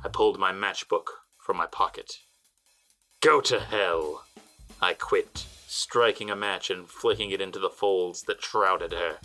I 0.04 0.08
pulled 0.08 0.38
my 0.38 0.52
matchbook 0.52 1.06
from 1.38 1.56
my 1.56 1.66
pocket. 1.66 2.18
Go 3.20 3.40
to 3.40 3.58
hell! 3.58 4.24
I 4.80 4.92
quit, 4.92 5.46
striking 5.66 6.30
a 6.30 6.36
match 6.36 6.70
and 6.70 6.88
flicking 6.88 7.30
it 7.30 7.40
into 7.40 7.58
the 7.58 7.70
folds 7.70 8.22
that 8.24 8.42
shrouded 8.42 8.92
her. 8.92 9.16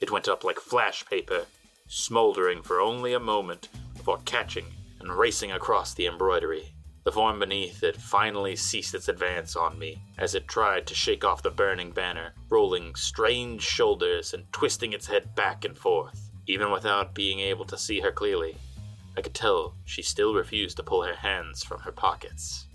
It 0.00 0.10
went 0.10 0.28
up 0.28 0.44
like 0.44 0.60
flash 0.60 1.04
paper, 1.06 1.46
smoldering 1.90 2.62
for 2.62 2.80
only 2.80 3.12
a 3.12 3.20
moment 3.20 3.68
before 3.96 4.20
catching 4.24 4.66
and 5.00 5.12
racing 5.12 5.50
across 5.50 5.92
the 5.92 6.06
embroidery. 6.06 6.72
The 7.02 7.10
form 7.10 7.40
beneath 7.40 7.82
it 7.82 7.96
finally 7.96 8.54
ceased 8.54 8.94
its 8.94 9.08
advance 9.08 9.56
on 9.56 9.76
me 9.76 10.00
as 10.16 10.36
it 10.36 10.46
tried 10.46 10.86
to 10.86 10.94
shake 10.94 11.24
off 11.24 11.42
the 11.42 11.50
burning 11.50 11.90
banner, 11.90 12.34
rolling 12.48 12.94
strange 12.94 13.62
shoulders 13.62 14.34
and 14.34 14.44
twisting 14.52 14.92
its 14.92 15.08
head 15.08 15.34
back 15.34 15.64
and 15.64 15.76
forth. 15.76 16.30
Even 16.46 16.70
without 16.70 17.12
being 17.12 17.40
able 17.40 17.64
to 17.64 17.76
see 17.76 17.98
her 18.00 18.12
clearly, 18.12 18.56
I 19.16 19.22
could 19.22 19.34
tell 19.34 19.74
she 19.84 20.02
still 20.02 20.34
refused 20.34 20.76
to 20.76 20.84
pull 20.84 21.02
her 21.02 21.16
hands 21.16 21.64
from 21.64 21.80
her 21.80 21.92
pockets. 21.92 22.66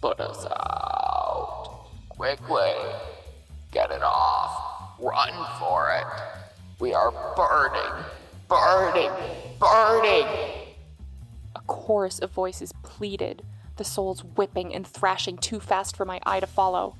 Put 0.00 0.20
us 0.20 0.46
out. 0.46 1.88
Quickly. 2.10 2.72
Get 3.72 3.90
it 3.90 4.02
off. 4.02 5.00
Run 5.00 5.34
for 5.58 5.90
it. 5.90 6.06
We 6.78 6.92
are 6.92 7.10
burning, 7.34 8.04
burning, 8.48 9.10
burning. 9.58 10.26
A 11.54 11.60
chorus 11.66 12.18
of 12.18 12.30
voices 12.30 12.72
pleaded, 12.82 13.42
the 13.76 13.84
souls 13.84 14.24
whipping 14.24 14.74
and 14.74 14.86
thrashing 14.86 15.36
too 15.36 15.60
fast 15.60 15.96
for 15.96 16.04
my 16.04 16.20
eye 16.24 16.40
to 16.40 16.46
follow. 16.46 16.96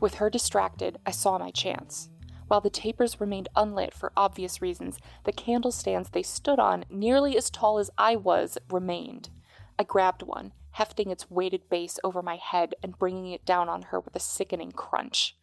With 0.00 0.14
her 0.14 0.28
distracted, 0.30 0.98
I 1.06 1.10
saw 1.10 1.38
my 1.38 1.50
chance. 1.50 2.10
While 2.48 2.60
the 2.60 2.70
tapers 2.70 3.20
remained 3.20 3.48
unlit 3.56 3.94
for 3.94 4.12
obvious 4.16 4.60
reasons, 4.60 4.98
the 5.24 5.32
candle 5.32 5.72
stands 5.72 6.10
they 6.10 6.22
stood 6.22 6.58
on, 6.58 6.84
nearly 6.90 7.36
as 7.36 7.48
tall 7.48 7.78
as 7.78 7.90
I 7.96 8.16
was, 8.16 8.58
remained. 8.70 9.30
I 9.78 9.84
grabbed 9.84 10.22
one, 10.22 10.52
hefting 10.72 11.10
its 11.10 11.30
weighted 11.30 11.68
base 11.68 11.98
over 12.04 12.22
my 12.22 12.36
head 12.36 12.74
and 12.82 12.98
bringing 12.98 13.32
it 13.32 13.46
down 13.46 13.68
on 13.68 13.82
her 13.82 13.98
with 13.98 14.14
a 14.14 14.20
sickening 14.20 14.72
crunch. 14.72 15.36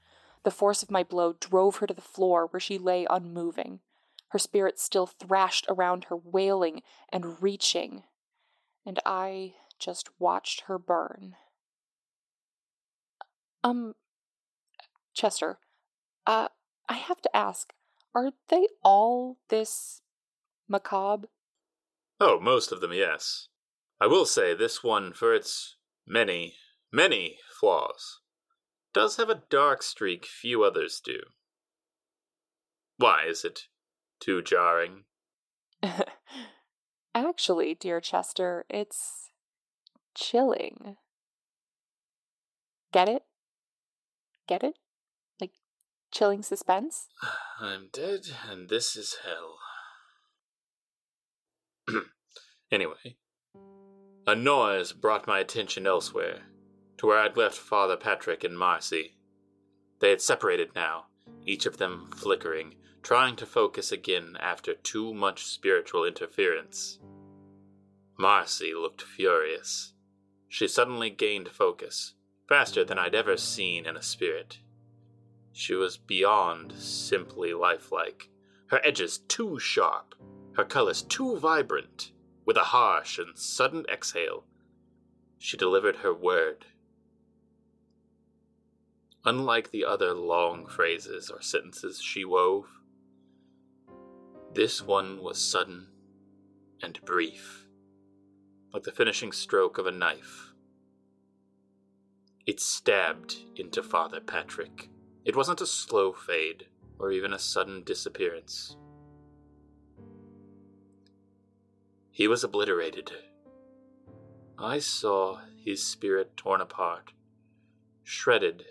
The 0.43 0.51
force 0.51 0.84
of 0.84 0.91
my 0.91 1.04
blow 1.04 1.34
drove 1.39 1.77
her 1.77 1.88
to 1.88 1.93
the 1.93 2.01
floor 2.01 2.47
where 2.47 2.60
she 2.60 2.77
lay 2.77 3.08
unmoving. 3.10 3.80
Her 4.32 4.39
spirit 4.39 4.80
still 4.80 5.08
thrashed 5.08 5.65
around 5.67 6.06
her, 6.06 6.15
wailing 6.15 6.84
and 7.12 7.41
reaching. 7.41 8.04
And 8.86 8.98
I 9.06 9.56
just 9.78 10.10
watched 10.20 10.62
her 10.67 10.80
burn. 10.80 11.36
Um, 13.62 13.94
Chester, 15.13 15.60
uh, 16.26 16.48
I 16.88 16.94
have 16.94 17.22
to 17.22 17.36
ask, 17.36 17.74
are 18.15 18.32
they 18.48 18.67
all 18.84 19.38
this 19.50 20.02
macabre? 20.67 21.28
Oh, 22.22 22.39
most 22.39 22.72
of 22.72 22.80
them, 22.80 22.94
yes. 22.94 23.50
I 24.00 24.08
will 24.08 24.26
say 24.26 24.54
this 24.54 24.82
one, 24.82 25.12
for 25.12 25.36
its 25.36 25.76
many, 26.08 26.56
many 26.89 27.38
flaws, 27.60 28.22
does 28.94 29.17
have 29.17 29.30
a 29.30 29.44
dark 29.50 29.84
streak 29.84 30.26
few 30.26 30.63
others 30.63 31.02
do. 31.04 31.20
Why 32.98 33.26
is 33.28 33.44
it 33.44 33.63
too 34.21 34.41
jarring? 34.41 35.03
Actually, 37.15 37.75
dear 37.75 37.99
Chester, 37.99 38.65
it's 38.69 39.31
chilling. 40.15 40.95
Get 42.93 43.10
it? 43.10 43.23
Get 44.47 44.63
it? 44.63 44.75
Like 45.39 45.51
chilling 46.12 46.43
suspense? 46.43 47.07
I'm 47.60 47.89
dead, 47.91 48.21
and 48.49 48.69
this 48.69 48.95
is 48.95 49.17
hell. 49.25 49.57
anyway, 52.71 53.17
a 54.27 54.36
noise 54.36 54.93
brought 54.93 55.27
my 55.27 55.39
attention 55.39 55.88
elsewhere, 55.88 56.43
to 56.97 57.07
where 57.07 57.19
I'd 57.19 57.38
left 57.38 57.57
Father 57.57 57.97
Patrick 57.97 58.43
and 58.43 58.57
Marcy. 58.57 59.17
They 59.99 60.10
had 60.10 60.21
separated 60.21 60.75
now, 60.75 61.05
each 61.45 61.65
of 61.65 61.77
them 61.77 62.10
flickering, 62.15 62.75
trying 63.01 63.36
to 63.36 63.45
focus 63.45 63.91
again 63.91 64.38
after 64.39 64.73
too 64.73 65.13
much 65.13 65.45
spiritual 65.45 66.06
interference. 66.06 66.99
Marcy 68.17 68.73
looked 68.73 69.01
furious. 69.01 69.93
She 70.47 70.67
suddenly 70.67 71.10
gained 71.10 71.49
focus, 71.49 72.13
faster 72.47 72.84
than 72.84 72.99
I'd 72.99 73.15
ever 73.15 73.38
seen 73.38 73.86
in 73.86 73.97
a 73.97 74.01
spirit. 74.01 74.60
She 75.54 75.73
was 75.73 75.97
beyond 75.97 76.73
simply 76.73 77.54
lifelike, 77.54 78.30
her 78.67 78.80
edges 78.84 79.17
too 79.17 79.60
sharp, 79.60 80.15
her 80.54 80.65
colors 80.65 81.01
too 81.01 81.38
vibrant. 81.38 82.12
With 82.43 82.58
a 82.58 82.62
harsh 82.65 83.19
and 83.19 83.38
sudden 83.38 83.86
exhale, 83.91 84.45
she 85.38 85.58
delivered 85.58 85.97
her 85.97 86.13
word. 86.13 86.65
Unlike 89.23 89.69
the 89.69 89.86
other 89.86 90.13
long 90.13 90.65
phrases 90.65 91.29
or 91.29 91.41
sentences 91.41 92.01
she 92.01 92.25
wove, 92.25 92.65
this 94.53 94.81
one 94.81 95.21
was 95.21 95.39
sudden 95.39 95.88
and 96.81 96.99
brief, 97.05 97.67
like 98.73 98.81
the 98.81 98.91
finishing 98.91 99.31
stroke 99.31 99.77
of 99.77 99.86
a 99.86 99.91
knife. 99.91 100.53
It 102.47 102.60
stabbed 102.60 103.38
into 103.55 103.84
Father 103.84 104.19
Patrick. 104.19 104.89
It 105.23 105.36
wasn't 105.36 105.62
a 105.62 105.67
slow 105.67 106.12
fade 106.12 106.65
or 106.97 107.12
even 107.12 107.31
a 107.31 107.39
sudden 107.39 107.84
disappearance. 107.84 108.75
He 112.10 112.27
was 112.27 112.43
obliterated. 112.43 113.12
I 114.57 114.79
saw 114.79 115.41
his 115.63 115.86
spirit 115.86 116.36
torn 116.36 116.60
apart, 116.60 117.13
shredded 118.03 118.65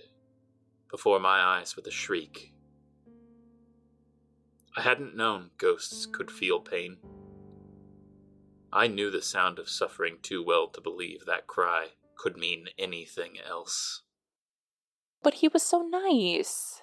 before 0.91 1.21
my 1.21 1.41
eyes 1.41 1.77
with 1.77 1.87
a 1.87 1.91
shriek. 1.91 2.53
I 4.77 4.83
hadn't 4.83 5.17
known 5.17 5.51
ghosts 5.59 6.07
could 6.07 6.31
feel 6.31 6.61
pain. 6.61 6.99
I 8.73 8.87
knew 8.87 9.11
the 9.11 9.23
sound 9.23 9.59
of 9.59 9.69
suffering 9.69 10.19
too 10.23 10.45
well 10.45 10.69
to 10.69 10.81
believe 10.81 11.27
that 11.27 11.47
cry 11.47 11.89
could 12.17 12.37
mean 12.37 12.67
anything 12.79 13.37
else. 13.49 14.03
But 15.23 15.35
he 15.35 15.49
was 15.49 15.63
so 15.63 15.83
nice. 15.83 16.83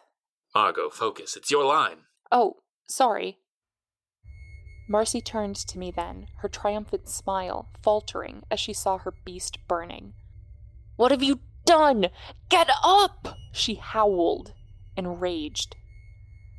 Margot, 0.53 0.89
focus. 0.89 1.35
It's 1.35 1.51
your 1.51 1.63
line. 1.65 1.99
Oh, 2.31 2.57
sorry. 2.87 3.39
Marcy 4.89 5.21
turned 5.21 5.55
to 5.55 5.77
me 5.77 5.91
then, 5.91 6.27
her 6.37 6.49
triumphant 6.49 7.09
smile 7.09 7.69
faltering 7.81 8.43
as 8.49 8.59
she 8.59 8.73
saw 8.73 8.97
her 8.97 9.13
beast 9.25 9.57
burning. 9.67 10.13
What 10.95 11.11
have 11.11 11.23
you 11.23 11.41
done? 11.67 12.07
Get 12.49 12.69
up! 12.83 13.35
She 13.51 13.75
howled, 13.75 14.53
enraged. 14.95 15.75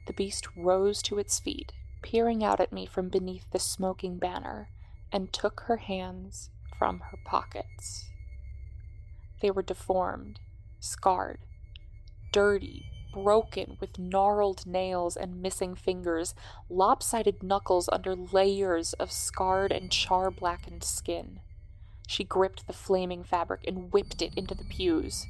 The 0.06 0.12
beast 0.12 0.46
rose 0.56 1.02
to 1.02 1.18
its 1.18 1.40
feet, 1.40 1.72
peering 2.02 2.44
out 2.44 2.60
at 2.60 2.72
me 2.72 2.86
from 2.86 3.08
beneath 3.08 3.50
the 3.50 3.58
smoking 3.58 4.18
banner, 4.18 4.68
and 5.10 5.32
took 5.32 5.62
her 5.66 5.78
hands 5.78 6.50
from 6.78 7.00
her 7.00 7.18
pockets. 7.24 8.04
They 9.40 9.50
were 9.50 9.62
deformed, 9.62 10.40
scarred, 10.78 11.40
dirty, 12.30 12.84
broken 13.12 13.78
with 13.80 13.98
gnarled 13.98 14.66
nails 14.66 15.16
and 15.16 15.40
missing 15.40 15.74
fingers, 15.74 16.34
lopsided 16.68 17.42
knuckles 17.42 17.88
under 17.90 18.14
layers 18.14 18.92
of 18.94 19.10
scarred 19.10 19.72
and 19.72 19.90
char 19.90 20.30
blackened 20.30 20.84
skin. 20.84 21.40
She 22.08 22.24
gripped 22.24 22.66
the 22.66 22.72
flaming 22.72 23.22
fabric 23.22 23.66
and 23.68 23.92
whipped 23.92 24.22
it 24.22 24.32
into 24.34 24.54
the 24.54 24.64
pews. 24.64 25.26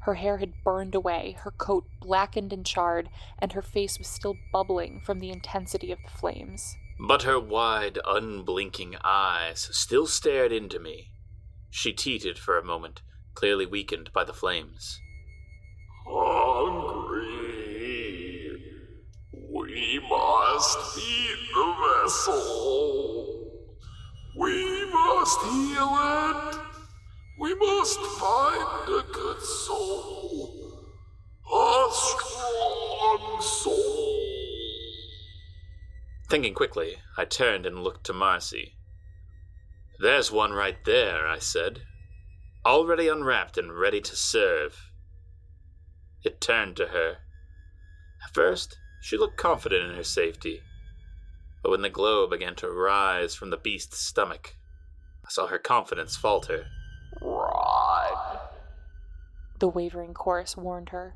Her 0.00 0.14
hair 0.14 0.36
had 0.36 0.62
burned 0.62 0.94
away, 0.94 1.36
her 1.40 1.50
coat 1.50 1.86
blackened 2.00 2.52
and 2.52 2.66
charred, 2.66 3.08
and 3.38 3.52
her 3.52 3.62
face 3.62 3.98
was 3.98 4.08
still 4.08 4.36
bubbling 4.52 5.00
from 5.00 5.20
the 5.20 5.30
intensity 5.30 5.90
of 5.90 5.98
the 6.02 6.10
flames. 6.10 6.76
But 7.00 7.22
her 7.22 7.40
wide, 7.40 7.98
unblinking 8.06 8.96
eyes 9.02 9.70
still 9.72 10.06
stared 10.06 10.52
into 10.52 10.78
me. 10.78 11.12
She 11.70 11.94
teetered 11.94 12.38
for 12.38 12.58
a 12.58 12.64
moment, 12.64 13.00
clearly 13.32 13.64
weakened 13.64 14.12
by 14.12 14.24
the 14.24 14.34
flames. 14.34 15.00
Hungry. 16.04 17.22
We 19.50 19.98
must 20.10 20.78
feed 20.94 21.38
the 21.54 21.74
vessel. 22.02 23.01
We 24.34 24.90
must 24.90 25.40
heal 25.42 25.90
it. 25.92 26.56
We 27.38 27.54
must 27.54 28.00
find 28.00 28.88
a 28.88 29.04
good 29.12 29.42
soul. 29.42 30.88
A 31.52 31.88
strong 31.92 33.40
soul. 33.40 34.18
Thinking 36.30 36.54
quickly, 36.54 36.96
I 37.18 37.26
turned 37.26 37.66
and 37.66 37.84
looked 37.84 38.04
to 38.06 38.14
Marcy. 38.14 38.74
There's 39.98 40.32
one 40.32 40.52
right 40.52 40.82
there, 40.86 41.28
I 41.28 41.38
said. 41.38 41.82
Already 42.64 43.08
unwrapped 43.08 43.58
and 43.58 43.78
ready 43.78 44.00
to 44.00 44.16
serve. 44.16 44.92
It 46.24 46.40
turned 46.40 46.76
to 46.76 46.86
her. 46.86 47.18
At 48.24 48.32
first, 48.32 48.78
she 49.02 49.18
looked 49.18 49.36
confident 49.36 49.90
in 49.90 49.96
her 49.96 50.04
safety. 50.04 50.62
But 51.62 51.70
when 51.70 51.82
the 51.82 51.90
glow 51.90 52.26
began 52.26 52.54
to 52.56 52.70
rise 52.70 53.34
from 53.34 53.50
the 53.50 53.56
beast's 53.56 53.98
stomach, 53.98 54.56
I 55.24 55.28
saw 55.30 55.46
her 55.46 55.58
confidence 55.58 56.16
falter. 56.16 56.66
Run. 57.20 58.38
The 59.60 59.68
wavering 59.68 60.14
chorus 60.14 60.56
warned 60.56 60.88
her. 60.88 61.14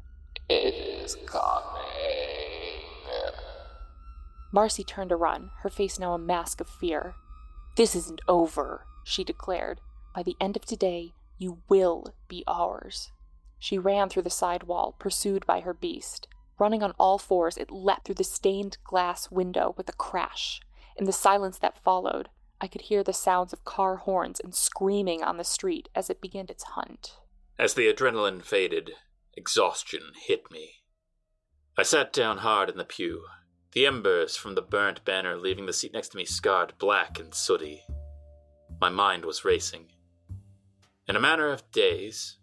It 0.49 0.75
is 0.75 1.17
coming. 1.27 1.83
Marcy 4.53 4.85
turned 4.85 5.11
to 5.11 5.17
run, 5.17 5.51
her 5.63 5.69
face 5.69 5.99
now 5.99 6.15
a 6.15 6.19
mask 6.19 6.61
of 6.61 6.69
fear. 6.69 7.15
This 7.77 7.95
isn't 7.95 8.23
over, 8.29 8.87
she 9.05 9.25
declared. 9.25 9.81
By 10.15 10.23
the 10.23 10.37
end 10.41 10.57
of 10.57 10.65
today, 10.65 11.13
you 11.37 11.59
will 11.69 12.15
be 12.29 12.45
ours. 12.47 13.11
She 13.59 13.79
ran 13.79 14.09
through 14.09 14.23
the 14.23 14.31
side 14.31 14.63
wall, 14.63 14.95
pursued 14.99 15.45
by 15.45 15.61
her 15.61 15.75
beast. 15.75 16.29
Running 16.59 16.83
on 16.83 16.93
all 16.99 17.19
fours, 17.19 17.57
it 17.57 17.71
leapt 17.71 18.07
through 18.07 18.15
the 18.15 18.25
stained 18.25 18.79
glass 18.85 19.31
window 19.31 19.75
with 19.77 19.89
a 19.89 19.93
crash. 19.93 20.61
In 20.97 21.05
the 21.05 21.13
silence 21.13 21.59
that 21.59 21.83
followed, 21.83 22.31
I 22.61 22.67
could 22.67 22.83
hear 22.83 23.03
the 23.03 23.13
sounds 23.13 23.53
of 23.53 23.65
car 23.65 23.97
horns 23.97 24.41
and 24.41 24.55
screaming 24.55 25.23
on 25.23 25.37
the 25.37 25.45
street 25.45 25.91
as 25.95 26.09
it 26.09 26.23
began 26.23 26.47
its 26.49 26.65
hunt. 26.65 27.19
As 27.59 27.75
the 27.75 27.93
adrenaline 27.93 28.43
faded, 28.43 28.93
exhaustion 29.35 30.13
hit 30.27 30.51
me. 30.51 30.83
I 31.77 31.83
sat 31.83 32.13
down 32.13 32.39
hard 32.39 32.71
in 32.71 32.79
the 32.79 32.85
pew, 32.85 33.25
the 33.73 33.87
embers 33.87 34.37
from 34.37 34.55
the 34.55 34.63
burnt 34.63 35.05
banner 35.05 35.37
leaving 35.37 35.67
the 35.67 35.75
seat 35.75 35.93
next 35.93 36.09
to 36.11 36.17
me 36.17 36.25
scarred 36.25 36.73
black 36.79 37.19
and 37.19 37.35
sooty. 37.35 37.83
My 38.81 38.89
mind 38.89 39.27
was 39.27 39.45
racing. 39.45 39.89
In 41.07 41.17
a 41.17 41.21
matter 41.21 41.53
of 41.53 41.71
days, 41.71 42.39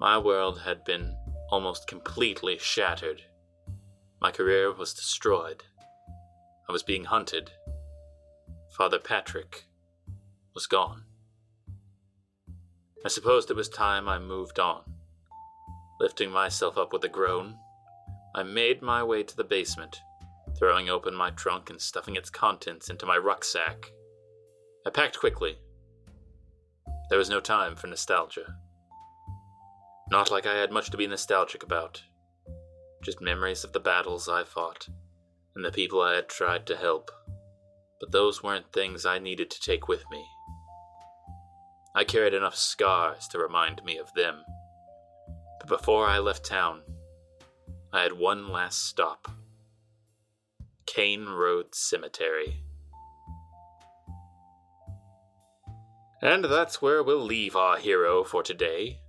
my 0.00 0.18
world 0.18 0.62
had 0.62 0.84
been 0.84 1.16
almost 1.50 1.86
completely 1.86 2.58
shattered. 2.58 3.22
My 4.24 4.30
career 4.30 4.72
was 4.72 4.94
destroyed. 4.94 5.64
I 6.66 6.72
was 6.72 6.82
being 6.82 7.04
hunted. 7.04 7.50
Father 8.74 8.98
Patrick 8.98 9.66
was 10.54 10.66
gone. 10.66 11.04
I 13.04 13.08
supposed 13.10 13.50
it 13.50 13.54
was 13.54 13.68
time 13.68 14.08
I 14.08 14.18
moved 14.18 14.58
on. 14.58 14.80
Lifting 16.00 16.30
myself 16.30 16.78
up 16.78 16.90
with 16.90 17.04
a 17.04 17.08
groan, 17.10 17.58
I 18.34 18.44
made 18.44 18.80
my 18.80 19.02
way 19.02 19.24
to 19.24 19.36
the 19.36 19.44
basement, 19.44 20.00
throwing 20.58 20.88
open 20.88 21.14
my 21.14 21.28
trunk 21.28 21.68
and 21.68 21.78
stuffing 21.78 22.16
its 22.16 22.30
contents 22.30 22.88
into 22.88 23.04
my 23.04 23.18
rucksack. 23.18 23.92
I 24.86 24.90
packed 24.90 25.20
quickly. 25.20 25.58
There 27.10 27.18
was 27.18 27.28
no 27.28 27.40
time 27.40 27.76
for 27.76 27.88
nostalgia. 27.88 28.56
Not 30.10 30.30
like 30.30 30.46
I 30.46 30.56
had 30.56 30.72
much 30.72 30.88
to 30.92 30.96
be 30.96 31.06
nostalgic 31.06 31.62
about. 31.62 32.02
Just 33.04 33.20
memories 33.20 33.64
of 33.64 33.72
the 33.72 33.80
battles 33.80 34.28
I 34.28 34.44
fought 34.44 34.88
and 35.54 35.64
the 35.64 35.70
people 35.70 36.00
I 36.00 36.14
had 36.14 36.28
tried 36.28 36.66
to 36.66 36.76
help. 36.76 37.10
But 38.00 38.12
those 38.12 38.42
weren't 38.42 38.72
things 38.72 39.04
I 39.06 39.18
needed 39.18 39.50
to 39.50 39.60
take 39.60 39.88
with 39.88 40.04
me. 40.10 40.24
I 41.94 42.04
carried 42.04 42.34
enough 42.34 42.56
scars 42.56 43.28
to 43.28 43.38
remind 43.38 43.84
me 43.84 43.98
of 43.98 44.12
them. 44.14 44.42
But 45.60 45.68
before 45.68 46.06
I 46.06 46.18
left 46.18 46.44
town, 46.44 46.82
I 47.92 48.02
had 48.02 48.12
one 48.12 48.48
last 48.48 48.86
stop 48.86 49.28
Kane 50.86 51.26
Road 51.26 51.74
Cemetery. 51.74 52.62
And 56.20 56.44
that's 56.44 56.80
where 56.80 57.02
we'll 57.02 57.22
leave 57.22 57.54
our 57.54 57.76
hero 57.76 58.24
for 58.24 58.42
today, 58.42 59.00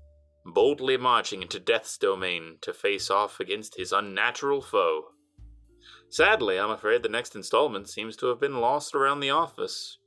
boldly 0.45 0.97
marching 0.97 1.41
into 1.41 1.59
Death's 1.59 1.97
domain 1.97 2.57
to 2.61 2.73
face 2.73 3.09
off 3.09 3.39
against 3.39 3.77
his 3.77 3.91
unnatural 3.91 4.61
foe. 4.61 5.05
Sadly, 6.09 6.59
I'm 6.59 6.69
afraid 6.69 7.03
the 7.03 7.09
next 7.09 7.35
installment 7.35 7.89
seems 7.89 8.15
to 8.17 8.27
have 8.27 8.39
been 8.39 8.61
lost 8.61 8.95
around 8.95 9.19
the 9.19 9.31
office. 9.31 9.97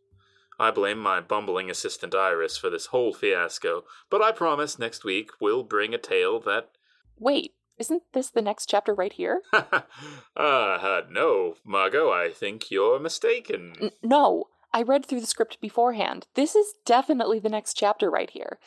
I 0.59 0.71
blame 0.71 0.99
my 0.99 1.21
bumbling 1.21 1.71
assistant 1.71 2.15
Iris 2.15 2.57
for 2.57 2.71
this 2.71 2.87
whole 2.87 3.13
fiasco, 3.13 3.85
but 4.11 4.23
I 4.23 4.33
promise 4.33 4.79
next 4.79 5.05
week 5.05 5.31
we'll 5.41 5.63
bring 5.63 5.95
a 5.95 5.99
tale 5.99 6.41
that. 6.41 6.71
Wait, 7.19 7.55
isn't 7.79 8.03
this 8.13 8.31
the 8.31 8.43
next 8.43 8.67
chapter 8.67 8.95
right 8.95 9.13
here? 9.13 9.43
uh, 9.53 9.83
uh, 10.37 11.03
no, 11.11 11.55
Margot, 11.65 12.11
I 12.11 12.31
think 12.31 12.71
you're 12.71 12.99
mistaken. 12.99 13.75
N- 13.81 13.91
no, 14.03 14.45
I 14.73 14.83
read 14.83 15.07
through 15.07 15.21
the 15.21 15.27
script 15.27 15.61
beforehand. 15.61 16.27
This 16.35 16.57
is 16.57 16.75
definitely 16.85 17.39
the 17.39 17.49
next 17.49 17.75
chapter 17.75 18.11
right 18.11 18.31
here. 18.31 18.59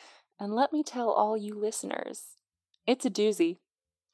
And 0.42 0.56
let 0.56 0.72
me 0.72 0.82
tell 0.82 1.10
all 1.10 1.36
you 1.36 1.54
listeners, 1.54 2.36
it's 2.84 3.06
a 3.06 3.10
doozy. 3.10 3.58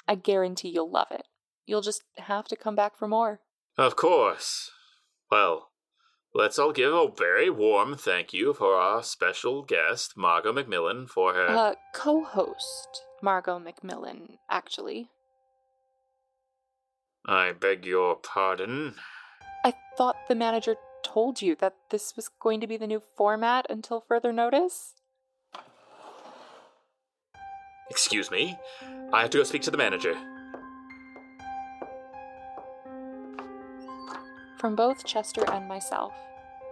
I 0.07 0.15
guarantee 0.15 0.69
you'll 0.69 0.91
love 0.91 1.07
it. 1.11 1.23
You'll 1.65 1.81
just 1.81 2.03
have 2.19 2.45
to 2.49 2.57
come 2.57 2.77
back 2.77 2.99
for 2.99 3.09
more. 3.09 3.41
Of 3.79 3.97
course. 3.97 4.71
Well, 5.31 5.71
let's 6.35 6.59
all 6.59 6.73
give 6.73 6.93
a 6.93 7.09
very 7.09 7.49
warm 7.49 7.97
thank 7.97 8.35
you 8.35 8.53
for 8.53 8.75
our 8.75 9.03
special 9.03 9.63
guest, 9.63 10.19
Margot 10.19 10.53
McMillan, 10.53 11.09
for 11.09 11.33
her. 11.33 11.49
Uh, 11.49 11.75
co 11.95 12.25
host, 12.25 13.05
Margot 13.23 13.59
McMillan, 13.59 14.37
actually. 14.51 15.09
I 17.25 17.53
beg 17.53 17.87
your 17.87 18.17
pardon. 18.17 18.97
I 19.65 19.73
thought 19.97 20.17
the 20.29 20.35
manager 20.35 20.77
told 21.03 21.41
you 21.41 21.57
that 21.57 21.77
this 21.89 22.17
was 22.17 22.29
going 22.29 22.61
to 22.61 22.67
be 22.67 22.77
the 22.77 22.87
new 22.87 23.01
format 23.17 23.65
until 23.71 24.03
further 24.03 24.31
notice? 24.31 24.93
Excuse 27.91 28.31
me. 28.31 28.59
I 29.13 29.23
have 29.23 29.31
to 29.31 29.39
go 29.39 29.45
speak 29.45 29.63
to 29.63 29.71
the 29.71 29.79
manager. 29.79 30.15
From 34.59 34.75
both 34.75 35.05
Chester 35.05 35.49
and 35.53 35.69
myself, 35.69 36.13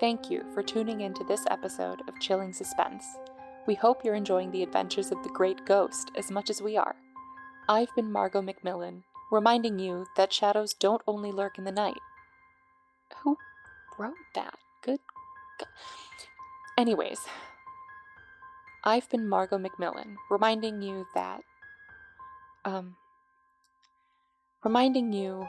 thank 0.01 0.29
you 0.29 0.45
for 0.53 0.63
tuning 0.63 1.03
in 1.03 1.15
to 1.15 1.25
this 1.25 1.45
episode 1.51 2.01
of 2.09 2.19
Chilling 2.21 2.53
Suspense. 2.53 3.05
We 3.67 3.75
hope 3.75 4.05
you're 4.05 4.15
enjoying 4.15 4.51
the 4.51 4.63
adventures 4.63 5.13
of 5.13 5.23
the 5.23 5.29
Great 5.31 5.65
Ghost 5.67 6.11
as 6.17 6.31
much 6.31 6.51
as 6.51 6.61
we 6.61 6.77
are. 6.77 6.97
I've 7.69 7.95
been 7.95 8.13
Margot 8.13 8.43
McMillan, 8.43 9.03
reminding 9.31 9.79
you 9.79 10.07
that 10.17 10.33
shadows 10.33 10.75
don't 10.75 11.03
only 11.07 11.33
lurk 11.33 11.59
in 11.59 11.65
the 11.65 11.73
night. 11.73 11.99
Who 13.23 13.37
wrote 13.99 14.15
that? 14.35 14.55
Good. 14.83 15.01
God. 15.59 15.69
Anyways, 16.79 17.21
I've 18.87 19.11
been 19.11 19.29
Margot 19.29 19.59
McMillan, 19.59 20.15
reminding 20.31 20.81
you 20.81 21.07
that. 21.17 21.41
Um. 22.65 22.95
Reminding 24.65 25.13
you 25.13 25.49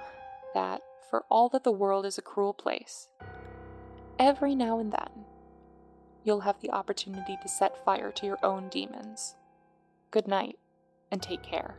that 0.55 0.81
for 1.11 1.23
all 1.29 1.47
that 1.49 1.63
the 1.63 1.71
world 1.71 2.05
is 2.05 2.17
a 2.17 2.23
cruel 2.23 2.53
place, 2.53 3.09
every 4.17 4.55
now 4.55 4.79
and 4.79 4.91
then, 4.91 5.25
you'll 6.23 6.41
have 6.41 6.59
the 6.61 6.71
opportunity 6.71 7.38
to 7.41 7.47
set 7.47 7.83
fire 7.85 8.11
to 8.11 8.25
your 8.25 8.39
own 8.43 8.69
demons. 8.69 9.35
Good 10.09 10.27
night, 10.27 10.57
and 11.11 11.21
take 11.21 11.43
care. 11.43 11.75